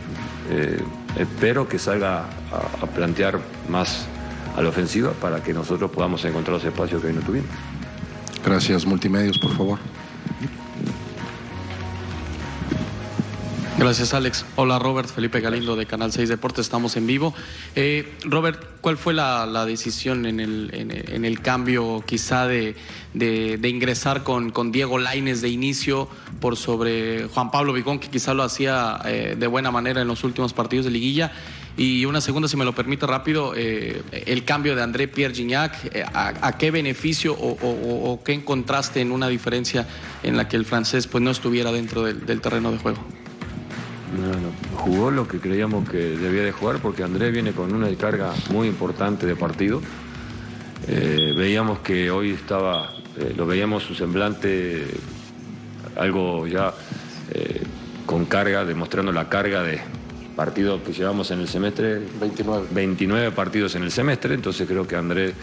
[1.17, 3.39] espero que salga a, plantear
[3.69, 4.05] más
[4.55, 7.49] a la ofensiva para que nosotros podamos encontrar los espacios que hoy no tuvimos.
[8.43, 9.79] Gracias, multimedios, por favor.
[13.81, 14.45] Gracias, Alex.
[14.57, 15.09] Hola, Robert.
[15.09, 16.67] Felipe Galindo de Canal 6 Deportes.
[16.67, 17.33] Estamos en vivo.
[17.75, 22.75] Eh, Robert, ¿cuál fue la, decisión en el, en, en el cambio quizá de,
[23.63, 26.07] ingresar con, Diego Laines de inicio
[26.39, 30.23] por sobre Juan Pablo Vigón, que quizá lo hacía eh, de buena manera en los
[30.23, 31.31] últimos partidos de liguilla?
[31.75, 35.95] Y una segunda, si me lo permite rápido, eh, el cambio de André Pierre Gignac,
[35.95, 39.87] eh, a, qué beneficio o, qué encontraste en una diferencia
[40.21, 43.20] en la que el francés pues, no estuviera dentro del terreno de juego?
[44.17, 47.93] No, no, jugó lo que creíamos que debía de jugar porque Andrés viene con una
[47.95, 49.81] carga muy importante de partido.
[50.87, 54.85] Eh, veíamos que hoy estaba, eh, lo veíamos su semblante
[55.95, 56.73] algo ya
[57.33, 57.61] eh,
[58.05, 59.79] con carga, demostrando la carga de
[60.35, 62.01] partidos que llevamos en el semestre.
[62.19, 62.67] 29.
[62.71, 65.33] 29 partidos en el semestre, entonces creo que Andrés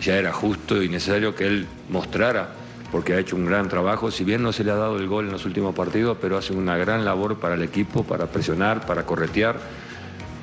[0.00, 2.63] ya era justo y necesario que él mostrara
[2.94, 5.24] porque ha hecho un gran trabajo, si bien no se le ha dado el gol
[5.26, 9.02] en los últimos partidos, pero hace una gran labor para el equipo, para presionar, para
[9.04, 9.56] corretear.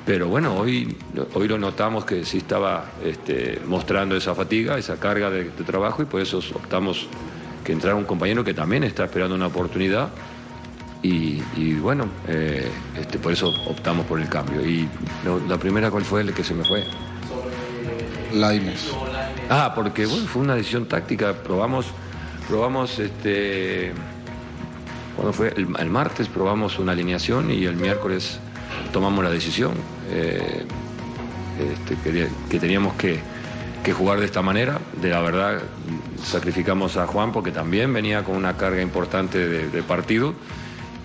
[0.04, 0.94] Pero bueno, hoy,
[1.32, 6.02] hoy lo notamos que sí estaba este, mostrando esa fatiga, esa carga de, de trabajo
[6.02, 7.06] y por eso optamos
[7.64, 10.10] que entrara un compañero que también está esperando una oportunidad
[11.02, 12.68] y, y bueno, eh,
[13.00, 14.60] este, por eso optamos por el cambio.
[14.60, 14.86] Y
[15.24, 16.84] lo- la primera, ¿cuál fue el que se me fue?
[18.34, 18.90] Laines.
[19.48, 21.32] Ah, porque bueno, fue una decisión táctica.
[21.32, 21.86] Probamos,
[22.52, 23.94] probamos este.
[25.16, 28.40] Cuando fue el, martes probamos una alineación y el miércoles
[28.92, 29.72] tomamos la decisión
[30.10, 30.66] eh,
[31.58, 33.20] este, que, teníamos que,
[33.82, 34.78] que jugar de esta manera.
[35.00, 35.62] De la verdad,
[36.22, 40.34] sacrificamos a Juan porque también venía con una carga importante de partido.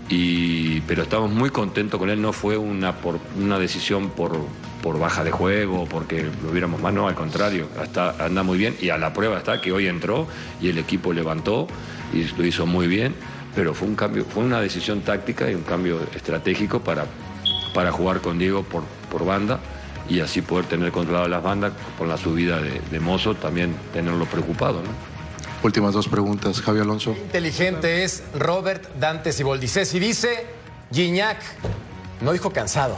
[0.09, 4.37] Pero estamos muy contentos con él, no fue una, por, una decisión por,
[4.81, 8.75] por baja de juego, porque lo hubiéramos más, no, al contrario, hasta, anda muy bien
[8.79, 10.27] y a la prueba está que hoy entró
[10.61, 11.67] y el equipo levantó
[12.13, 13.15] y lo hizo muy bien,
[13.53, 17.05] pero fue un cambio, fue una decisión táctica y un cambio estratégico para,
[17.73, 19.59] para jugar con Diego por, por banda
[20.09, 24.25] y así poder tener controlado las bandas con la subida de, de Mozo, también tenerlo
[24.25, 24.81] preocupado.
[24.81, 25.16] ¿no?
[25.63, 27.11] Últimas dos preguntas, Javi Alonso.
[27.11, 29.67] Inteligente es Robert Dante Siboldi.
[29.67, 30.45] Ceci dice,
[30.93, 31.37] Gignac
[32.21, 32.97] no dijo cansado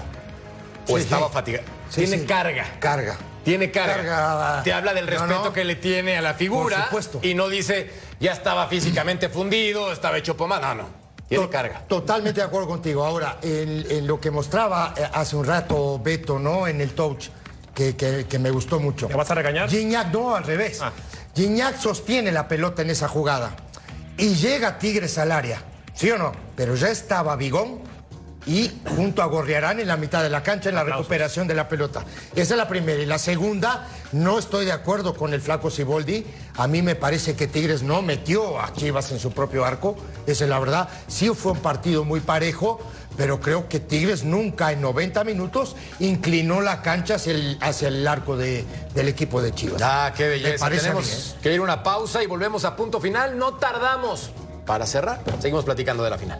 [0.88, 1.34] o Sí, estaba sí.
[1.34, 1.66] fatigado.
[1.90, 2.26] Sí, tiene sí.
[2.26, 2.66] carga.
[2.80, 3.18] Carga.
[3.44, 3.96] Tiene carga.
[4.04, 4.64] Carga.
[4.64, 5.54] Te habla del respeto no.
[5.54, 6.76] que le tiene a la figura.
[6.78, 7.20] Por supuesto.
[7.28, 7.90] Y no dice,
[8.20, 10.76] ya estaba físicamente fundido, estaba hecho pomada.
[10.76, 10.90] No, no.
[11.28, 11.80] Tiene To- carga.
[11.88, 13.06] Totalmente de acuerdo contigo.
[13.06, 16.68] Ahora, en, en lo que mostraba eh, hace un rato Beto, ¿no?
[16.68, 17.28] En el touch,
[17.74, 19.08] que, que- que me gustó mucho.
[19.08, 19.70] ¿Me vas a regañar?
[19.70, 20.82] Gignac, no, al revés.
[21.40, 23.56] Gignac sostiene la pelota en esa jugada.
[24.18, 25.62] Y llega Tigres al área.
[25.94, 26.34] ¿Sí o no?
[26.58, 27.80] Pero ya estaba Bigón
[28.50, 31.70] y junto a Gorriarán en la mitad de la cancha en la recuperación de la
[31.70, 32.04] pelota.
[32.36, 33.00] Esa es la primera.
[33.00, 36.26] Y la segunda, no estoy de acuerdo con el flaco Siboldi.
[36.58, 39.96] A mí me parece que Tigres no metió a Chivas en su propio arco.
[40.26, 40.90] Esa es la verdad.
[41.08, 42.80] Sí fue un partido muy parejo,
[43.18, 48.08] pero creo que Tigres nunca en 90 minutos inclinó la cancha hacia el, hacia el
[48.08, 49.80] arco de- del equipo de Chivas.
[49.86, 50.66] Ah, qué Me belleza.
[50.66, 51.36] parece Tenemos mí, ¿eh?
[51.44, 53.38] que ir una pausa y volvemos a punto final.
[53.38, 54.32] No tardamos
[54.66, 55.22] para cerrar.
[55.40, 56.40] Seguimos platicando de la final.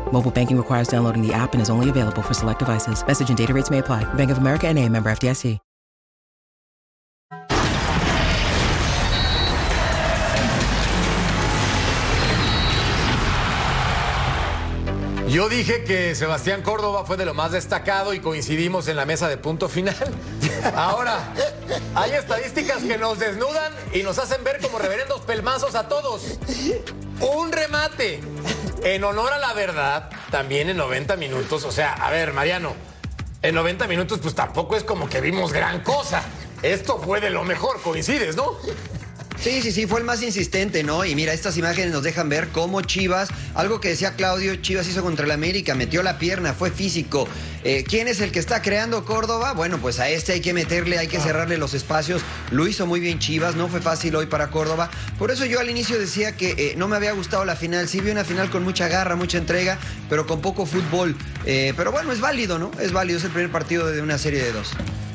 [0.11, 3.05] Mobile banking requires downloading the app and is only available for select devices.
[3.07, 4.03] Message and data rates may apply.
[4.13, 5.59] Bank of America and a member FDIC.
[15.31, 19.29] Yo dije que Sebastián Córdoba fue de lo más destacado y coincidimos en la mesa
[19.29, 19.95] de punto final.
[20.75, 21.33] Ahora,
[21.95, 26.37] hay estadísticas que nos desnudan y nos hacen ver como reverendos pelmazos a todos.
[27.21, 28.19] Un remate
[28.83, 31.63] en honor a la verdad, también en 90 minutos.
[31.65, 32.73] O sea, a ver, Mariano,
[33.41, 36.23] en 90 minutos pues tampoco es como que vimos gran cosa.
[36.61, 38.57] Esto fue de lo mejor, coincides, ¿no?
[39.41, 41.03] Sí, sí, sí, fue el más insistente, ¿no?
[41.03, 45.01] Y mira, estas imágenes nos dejan ver cómo Chivas, algo que decía Claudio, Chivas hizo
[45.01, 47.27] contra el América, metió la pierna, fue físico.
[47.63, 49.53] Eh, ¿Quién es el que está creando Córdoba?
[49.53, 52.21] Bueno, pues a este hay que meterle, hay que cerrarle los espacios.
[52.51, 54.91] Lo hizo muy bien Chivas, no fue fácil hoy para Córdoba.
[55.17, 57.87] Por eso yo al inicio decía que eh, no me había gustado la final.
[57.87, 61.17] Sí vi una final con mucha garra, mucha entrega, pero con poco fútbol.
[61.47, 62.69] Eh, pero bueno, es válido, ¿no?
[62.79, 64.69] Es válido, es el primer partido de una serie de dos.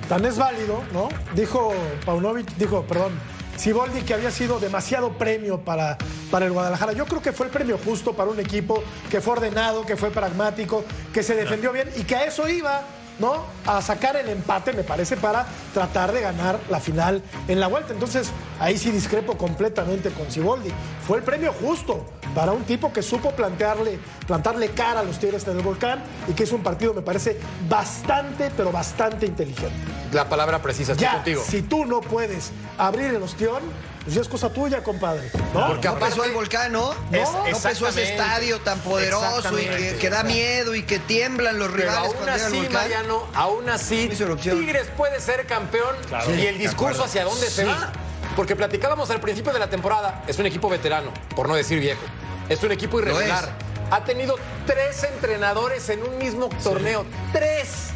[0.09, 1.09] Tan es válido, ¿no?
[1.37, 1.73] Dijo
[2.05, 3.13] Paunovic, dijo, perdón,
[3.57, 5.99] Siboldi que había sido demasiado premio para,
[6.31, 6.93] para el Guadalajara.
[6.93, 10.11] Yo creo que fue el premio justo para un equipo que fue ordenado, que fue
[10.11, 12.83] pragmático, que se defendió bien y que a eso iba,
[13.19, 13.45] ¿no?
[13.67, 17.93] A sacar el empate, me parece, para tratar de ganar la final en la vuelta.
[17.93, 18.31] Entonces,
[18.61, 20.71] ahí sí discrepo completamente con Siboldi.
[21.07, 22.05] Fue el premio justo
[22.37, 26.43] para un tipo que supo plantearle, plantarle cara a los Tigres del Volcán y que
[26.43, 29.73] es un partido, me parece, bastante, pero bastante inteligente.
[30.13, 31.43] La palabra precisa, estoy Ya, contigo.
[31.49, 33.63] si tú no puedes abrir el ostión,
[34.05, 35.31] pues ya es cosa tuya, compadre.
[35.55, 35.67] ¿no?
[35.69, 36.93] Porque no pesó el volcán, ¿no?
[37.11, 39.65] No, no pesó ese estadio tan poderoso y
[39.99, 42.83] que, da miedo y que tiemblan los Pero rivales aún cuando llega el así, volcán.
[42.83, 44.11] Mariano, aún así,
[44.43, 46.35] Tigres puede ser campeón Claro.
[46.35, 47.93] y el discurso hacia dónde se va.
[48.37, 52.03] Porque platicábamos al principio de la temporada, es un equipo veterano, por no decir viejo.
[52.49, 53.49] Es un equipo irregular.
[53.91, 54.37] Ha tenido
[54.67, 57.05] tres entrenadores en un mismo torneo.
[57.33, 57.91] ¡Tres!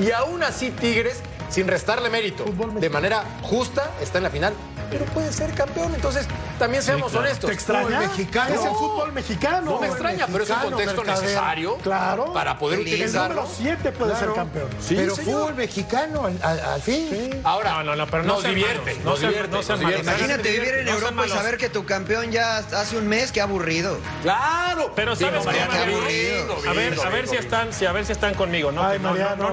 [0.00, 4.54] Y aún así, Tigres, sin restarle mérito, de manera justa, está en la final.
[4.90, 6.26] Pero puede ser campeón, entonces
[6.58, 7.26] también seamos claro.
[7.26, 7.48] honestos.
[7.50, 7.86] ¿Te extraña?
[8.00, 8.54] Fútbol mexicano.
[8.54, 9.60] Es el fútbol mexicano.
[9.72, 11.22] No me extraña, pero es un contexto Mercader.
[11.24, 12.32] necesario Claro.
[12.32, 13.42] para poder El utilizarlo.
[13.42, 14.26] número 7 puede Claro.
[14.26, 14.68] ser campeón.
[14.80, 15.30] Sí, Pero señor.
[15.40, 17.38] fútbol mexicano, al, al- al fin.
[17.44, 20.02] Ahora, No, no, no, pero no nos divierte, malos, nos divierte, nos divierte.
[20.08, 23.98] Imagínate vivir en Europa y saber que tu campeón ya hace un mes, qué aburrido.
[24.22, 26.56] Claro, Pero sabes Digo, qué, Mariano, aburrido.
[26.66, 28.82] A ver, a ver si están, si a ver si están conmigo, no,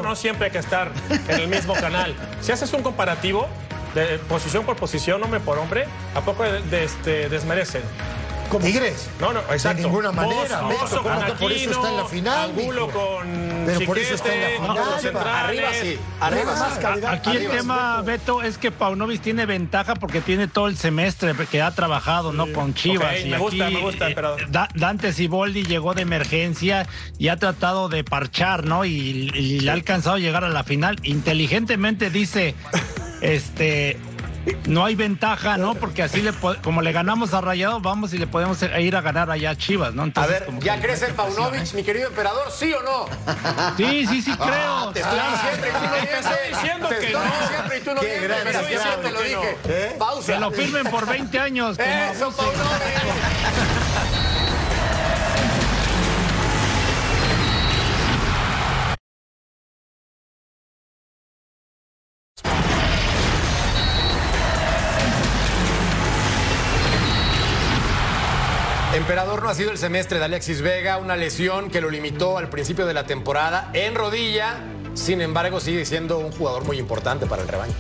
[0.02, 0.92] no siempre hay que estar
[1.28, 1.74] en el mismo
[2.42, 3.48] Si haces un comparativo
[3.94, 7.82] de posición por posición, hombre por hombre, ¿a poco este, desmerecen?
[8.62, 9.10] Tigres.
[9.20, 9.78] No, no, exacto.
[9.78, 13.28] De ninguna manera, Beto, ¿cómo con que por eso está en la final, Angulo con
[13.66, 14.68] Pero por eso está en la
[15.00, 15.28] final.
[15.28, 16.80] Arriba sí, arriba Más sí.
[16.82, 17.14] calidad.
[17.14, 21.62] Aquí el tema, Beto, es que Paunovic tiene ventaja porque tiene todo el semestre que
[21.62, 22.52] ha trabajado, ¿no?
[22.54, 23.20] Con Chivas.
[23.24, 24.16] Y me gusta, aquí, me gusta, eh.
[24.50, 26.88] Da- Dante Siboldi llegó de emergencia
[27.18, 28.86] y ha tratado de parchar, ¿no?
[28.86, 28.92] Y,
[29.34, 30.98] y le ha alcanzado a llegar a la final.
[31.04, 32.56] Inteligentemente dice,
[33.22, 33.98] este.
[34.68, 35.74] No hay ventaja, ¿no?
[35.76, 36.32] Porque así le
[36.64, 39.94] como le ganamos a Rayado, vamos y le podemos ir a ganar allá a Chivas,
[39.94, 40.04] ¿no?
[40.04, 42.52] A Entonces, ver, como ¿ya crees en Paunovic, mi querido emperador?
[42.52, 43.06] ¿Sí o no?
[43.78, 44.50] Sí, sí, sí, creo.
[44.56, 47.20] Ah, te estoy diciendo y tú no Te estoy diciendo Te que no.
[47.22, 49.40] diciendo y tú no Qué Te estoy diciendo, te lo que no.
[49.42, 49.58] dije.
[49.68, 49.96] ¿Eh?
[49.98, 50.34] Pausa.
[50.34, 51.78] Que lo firmen por 20 años.
[51.78, 53.85] como Eso, Paunovic.
[69.16, 72.50] Emperador no ha sido el semestre de Alexis Vega, una lesión que lo limitó al
[72.50, 74.58] principio de la temporada en rodilla.
[74.94, 77.72] Sin embargo, sigue siendo un jugador muy importante para el rebaño.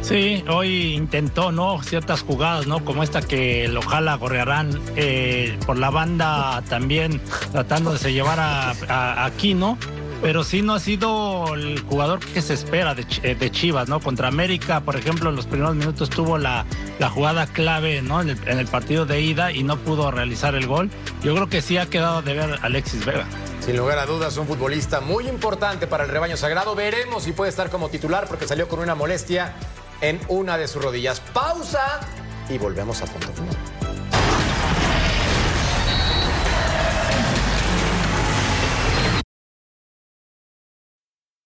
[0.00, 1.82] Sí, hoy intentó, ¿no?
[1.82, 2.82] Ciertas jugadas, ¿no?
[2.82, 7.20] Como esta que lo jala Gorriarán eh, por la banda también
[7.52, 9.76] tratando de se llevar a, a, aquí, ¿no?
[10.22, 13.98] Pero sí no ha sido el jugador que se espera de, eh, de Chivas, ¿no?
[14.00, 16.64] Contra América, por ejemplo, en los primeros minutos tuvo la,
[17.00, 18.20] la jugada clave, ¿no?
[18.20, 20.90] En el, en el partido de ida y no pudo realizar el gol.
[21.24, 23.26] Yo creo que sí ha quedado de ver Alexis Vega.
[23.60, 26.74] Sin lugar a dudas, un futbolista muy importante para el rebaño sagrado.
[26.74, 29.54] Veremos si puede estar como titular porque salió con una molestia
[30.00, 31.20] en una de sus rodillas.
[31.32, 32.00] Pausa
[32.48, 33.56] y volvemos a punto final.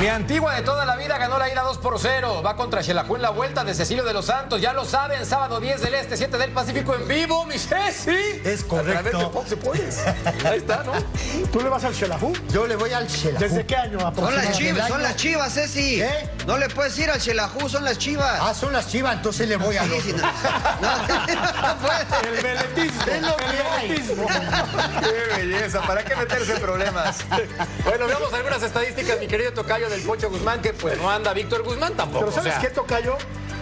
[0.00, 2.40] Mi antigua de toda la vida ganó la ida 2 por 0.
[2.46, 4.60] Va contra Xelajú en la vuelta de Cecilio de los Santos.
[4.60, 8.12] Ya lo saben, sábado 10 del Este, 7 del Pacífico en vivo, mi Ceci.
[8.44, 9.30] Es A través de correcto.
[9.32, 9.98] Fox Sports.
[10.44, 10.92] Ahí está, ¿no?
[11.52, 12.32] ¿Tú le vas al Shelahu?
[12.52, 13.40] Yo le voy al Shelahu.
[13.40, 16.00] ¿Desde qué año Son las chivas, son las chivas, Ceci.
[16.00, 16.30] ¿Eh?
[16.46, 18.38] No le puedes ir al Chelajú, son las chivas.
[18.40, 20.10] Ah, son las chivas, entonces le voy al Sí, otro.
[20.10, 20.28] sí, no.
[22.28, 23.02] El veletismo.
[23.12, 23.88] Es lo que hay.
[25.02, 27.18] Qué belleza, ¿para qué meterse en problemas?
[27.84, 31.62] Bueno, veamos algunas estadísticas, mi querido tocayo del Pocho Guzmán, que pues no anda Víctor
[31.62, 32.26] Guzmán tampoco.
[32.26, 33.16] Pero ¿sabes o sea, qué, Tocayo?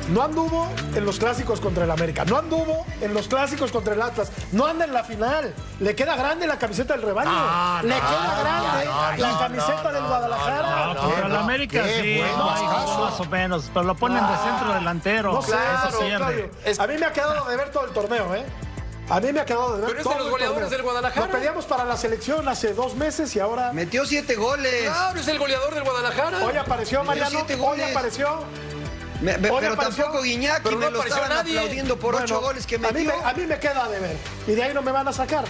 [0.08, 2.24] No anduvo en los clásicos contra el América.
[2.24, 4.30] No anduvo en los clásicos contra el Atlas.
[4.52, 5.52] No anda en la final.
[5.80, 7.30] Le queda grande la camiseta del rebaño.
[7.32, 10.86] Ah, Le no, queda grande no, la camiseta no, del no, Guadalajara.
[10.86, 15.32] No, contra el América sí, más o menos, pero lo ponen de centro delantero.
[15.32, 15.56] No sé,
[15.88, 16.20] eso
[16.64, 16.82] eso.
[16.82, 18.44] A mí me ha quedado de ver todo el torneo, ¿eh?
[19.08, 21.26] A mí me ha quedado de ver Pero es de los el goleadores del Guadalajara.
[21.26, 23.72] Lo pedíamos para la selección hace dos meses y ahora...
[23.72, 24.82] Metió siete goles.
[24.84, 26.44] Claro, es el goleador del Guadalajara.
[26.44, 28.44] Hoy apareció Metió Mariano, siete hoy apareció...
[29.20, 31.56] Me- me- Hoy pero apareció- tampoco Guiñaki pero no me lo apareció estaban nadie.
[31.58, 33.16] aplaudiendo por ocho goles que a mí, metió.
[33.16, 34.16] me, a mí me queda de ver.
[34.46, 35.44] Y de ahí no me van a sacar.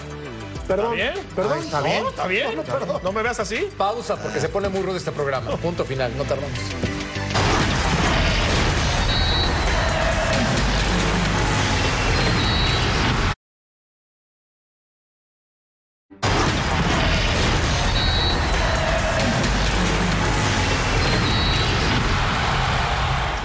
[0.69, 0.95] Perdón.
[0.95, 1.15] bien?
[1.35, 1.59] Perdón.
[1.61, 2.07] está bien.
[2.07, 2.57] ¿Está bien?
[2.57, 3.01] No, perdón.
[3.03, 3.69] ¿No me veas así?
[3.79, 5.57] Pausa porque se pone muy rudo este programa.
[5.57, 6.51] Punto final, no tardamos.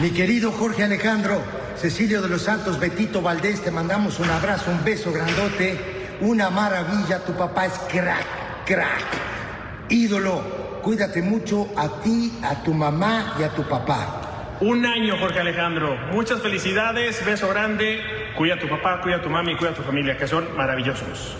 [0.02, 1.43] Mi querido Jorge Alejandro,
[1.78, 7.20] Cecilio de los Santos, Betito Valdés, te mandamos un abrazo, un beso grandote, una maravilla,
[7.20, 8.26] tu papá es crack,
[8.66, 9.06] crack,
[9.89, 10.41] ídolo,
[10.82, 14.58] cuídate mucho a ti, a tu mamá y a tu papá.
[14.60, 15.95] Un año, Jorge Alejandro.
[16.12, 18.02] Muchas felicidades, beso grande.
[18.36, 21.36] Cuida a tu papá, cuida a tu mami, cuida a tu familia, que son maravillosos.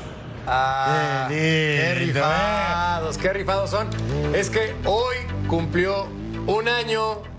[0.45, 3.88] Ah, Qué rifados, qué rifados son.
[4.36, 5.16] Es que hoy
[5.47, 6.07] cumplió
[6.45, 7.30] un año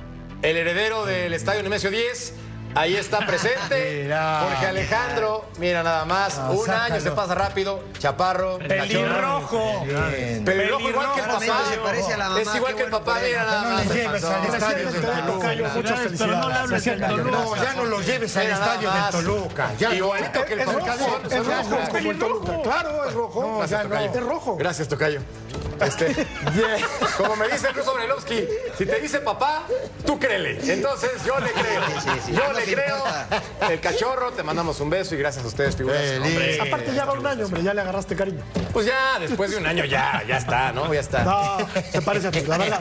[0.43, 2.35] el heredero del Estadio Nemesio 10.
[2.75, 4.41] Ahí está presente Mira.
[4.49, 5.45] Jorge Alejandro.
[5.59, 7.15] Mira nada más, Ah, un año se sácalo.
[7.17, 7.83] pasa rápido.
[7.99, 8.59] Chaparro.
[8.59, 9.85] Pelirrojo.
[9.85, 10.45] Bien.
[10.45, 11.41] Pelirrojo igual que el papá.
[11.71, 13.87] se parece a la mamá, Es igual que el papá, mira nada No más.
[13.87, 15.55] le lleves al estadio del Toluca.
[15.75, 16.21] Muchas Felicidades,
[17.01, 17.25] no.
[17.31, 19.11] No, ya no los lleves al estadio del más.
[19.11, 19.71] Toluca.
[19.79, 20.95] Ya Igualito que el papá.
[21.31, 22.63] es rojo, como el Toluca.
[22.63, 23.43] Claro, es rojo.
[23.43, 23.59] No,
[23.89, 23.99] no.
[24.01, 24.57] Es rojo.
[24.57, 25.21] Gracias, Tocayo.
[25.81, 26.15] Este,
[27.17, 28.47] como me dice Cruz Sobrelovsky,
[28.79, 29.65] si te dice papá,
[30.07, 30.59] tú créele.
[30.73, 31.83] Entonces yo le creo.
[31.87, 32.97] Sí, sí, sí, yo no le nos creo.
[32.97, 33.43] importa.
[33.73, 36.01] El cachorro, te mandamos un beso y gracias a ustedes, figuras.
[36.01, 36.61] Feliz.
[36.61, 38.43] Aparte ya va un año, hombre, ya le agarraste cariño.
[38.73, 40.93] Pues ya, después de un año ya, ya está, ¿no?
[40.93, 41.25] Ya está.
[41.25, 41.59] No,
[41.91, 42.81] se parece a ti, la verdad.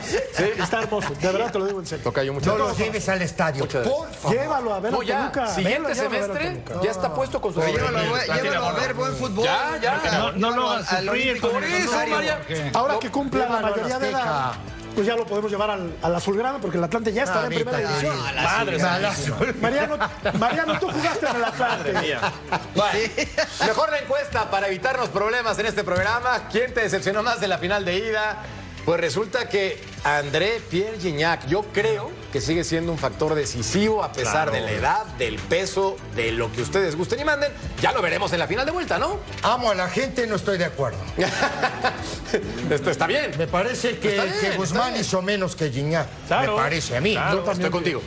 [0.58, 2.04] Está hermoso, de verdad te lo digo en serio.
[2.04, 2.78] Tocayo, muchas No gracias.
[2.78, 4.36] lleves al estadio, Muchas por favor.
[4.38, 5.54] Llévalo a ver No, a ya, Toluca.
[5.54, 6.84] siguiente Velo, llévalo a ver a semestre Toluca.
[6.84, 8.42] ya está puesto con su llévalo, a- sobrino.
[8.42, 9.44] llévalo a ver buen fútbol.
[9.44, 10.00] Ya, ya.
[10.18, 12.14] No, no lo hagas sufrir con el Universitario.
[12.14, 12.40] María.
[12.74, 14.20] Ahora que cumpla la llévalo mayoría de edad,
[14.50, 14.71] Azteca.
[14.94, 17.78] Pues ya lo podemos llevar al, al Azulgrana porque el Atlante ya está en primera
[17.78, 18.16] división.
[18.76, 18.82] sí.
[18.82, 19.52] Madre.
[19.60, 19.98] Mariano,
[20.38, 21.92] Mariano, tú jugaste en el Atlante.
[22.74, 22.98] Bueno,
[23.66, 26.48] mejor la encuesta para evitarnos problemas en este programa.
[26.50, 28.42] ¿Quién te decepcionó más de la final de ida?
[28.84, 34.12] Pues resulta que André Pierre Gignac, yo creo que sigue siendo un factor decisivo a
[34.12, 37.52] pesar de la edad, del peso, de lo que ustedes gusten y manden.
[37.80, 39.20] Ya lo veremos en la final de vuelta, ¿no?
[39.42, 40.98] Amo a la gente, no estoy de acuerdo.
[42.70, 43.30] Esto está bien.
[43.38, 46.08] Me parece que, Está bien, que Guzmán hizo menos que Gignac.
[46.26, 46.56] Claro.
[46.56, 47.14] Me parece a mí.
[47.14, 48.02] Yo estoy contigo.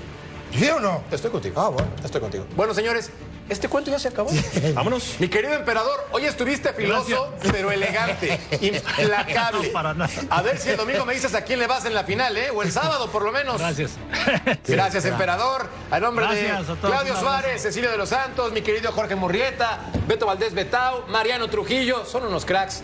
[0.54, 1.04] ¿Sí o no?
[1.12, 1.62] Estoy contigo.
[1.62, 1.90] Ah, bueno.
[2.04, 2.46] Estoy contigo.
[2.56, 3.10] Bueno, señores,
[3.48, 4.30] este cuento ya se acabó.
[4.74, 5.16] Vámonos.
[5.20, 9.68] Mi querido emperador, hoy estuviste filoso, pero elegante, implacable.
[9.68, 10.12] No, para nada.
[10.30, 12.50] A ver si el domingo me dices a quién le vas en la final, ¿eh?
[12.50, 13.60] O el sábado, por lo menos.
[13.60, 13.92] Gracias.
[14.68, 15.70] Gracias, emperador.
[15.92, 17.20] A nombre Gracias de a todos, Claudio.
[17.20, 22.26] Suárez, Cecilio de los Santos, mi querido Jorge Murrieta, Beto Valdés Betao, Mariano Trujillo, son
[22.26, 22.82] unos cracks.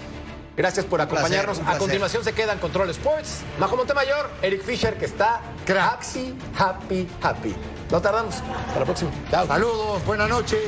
[0.56, 1.60] Gracias por acompañarnos.
[1.66, 7.56] a continuación se quedan Control Sports, Majo Montemayor, Eric Fisher, que está happy, happy, happy.
[7.92, 8.36] No tardamos.
[8.36, 9.12] Hasta la próxima.
[9.30, 10.62] Saludos, buenas noches.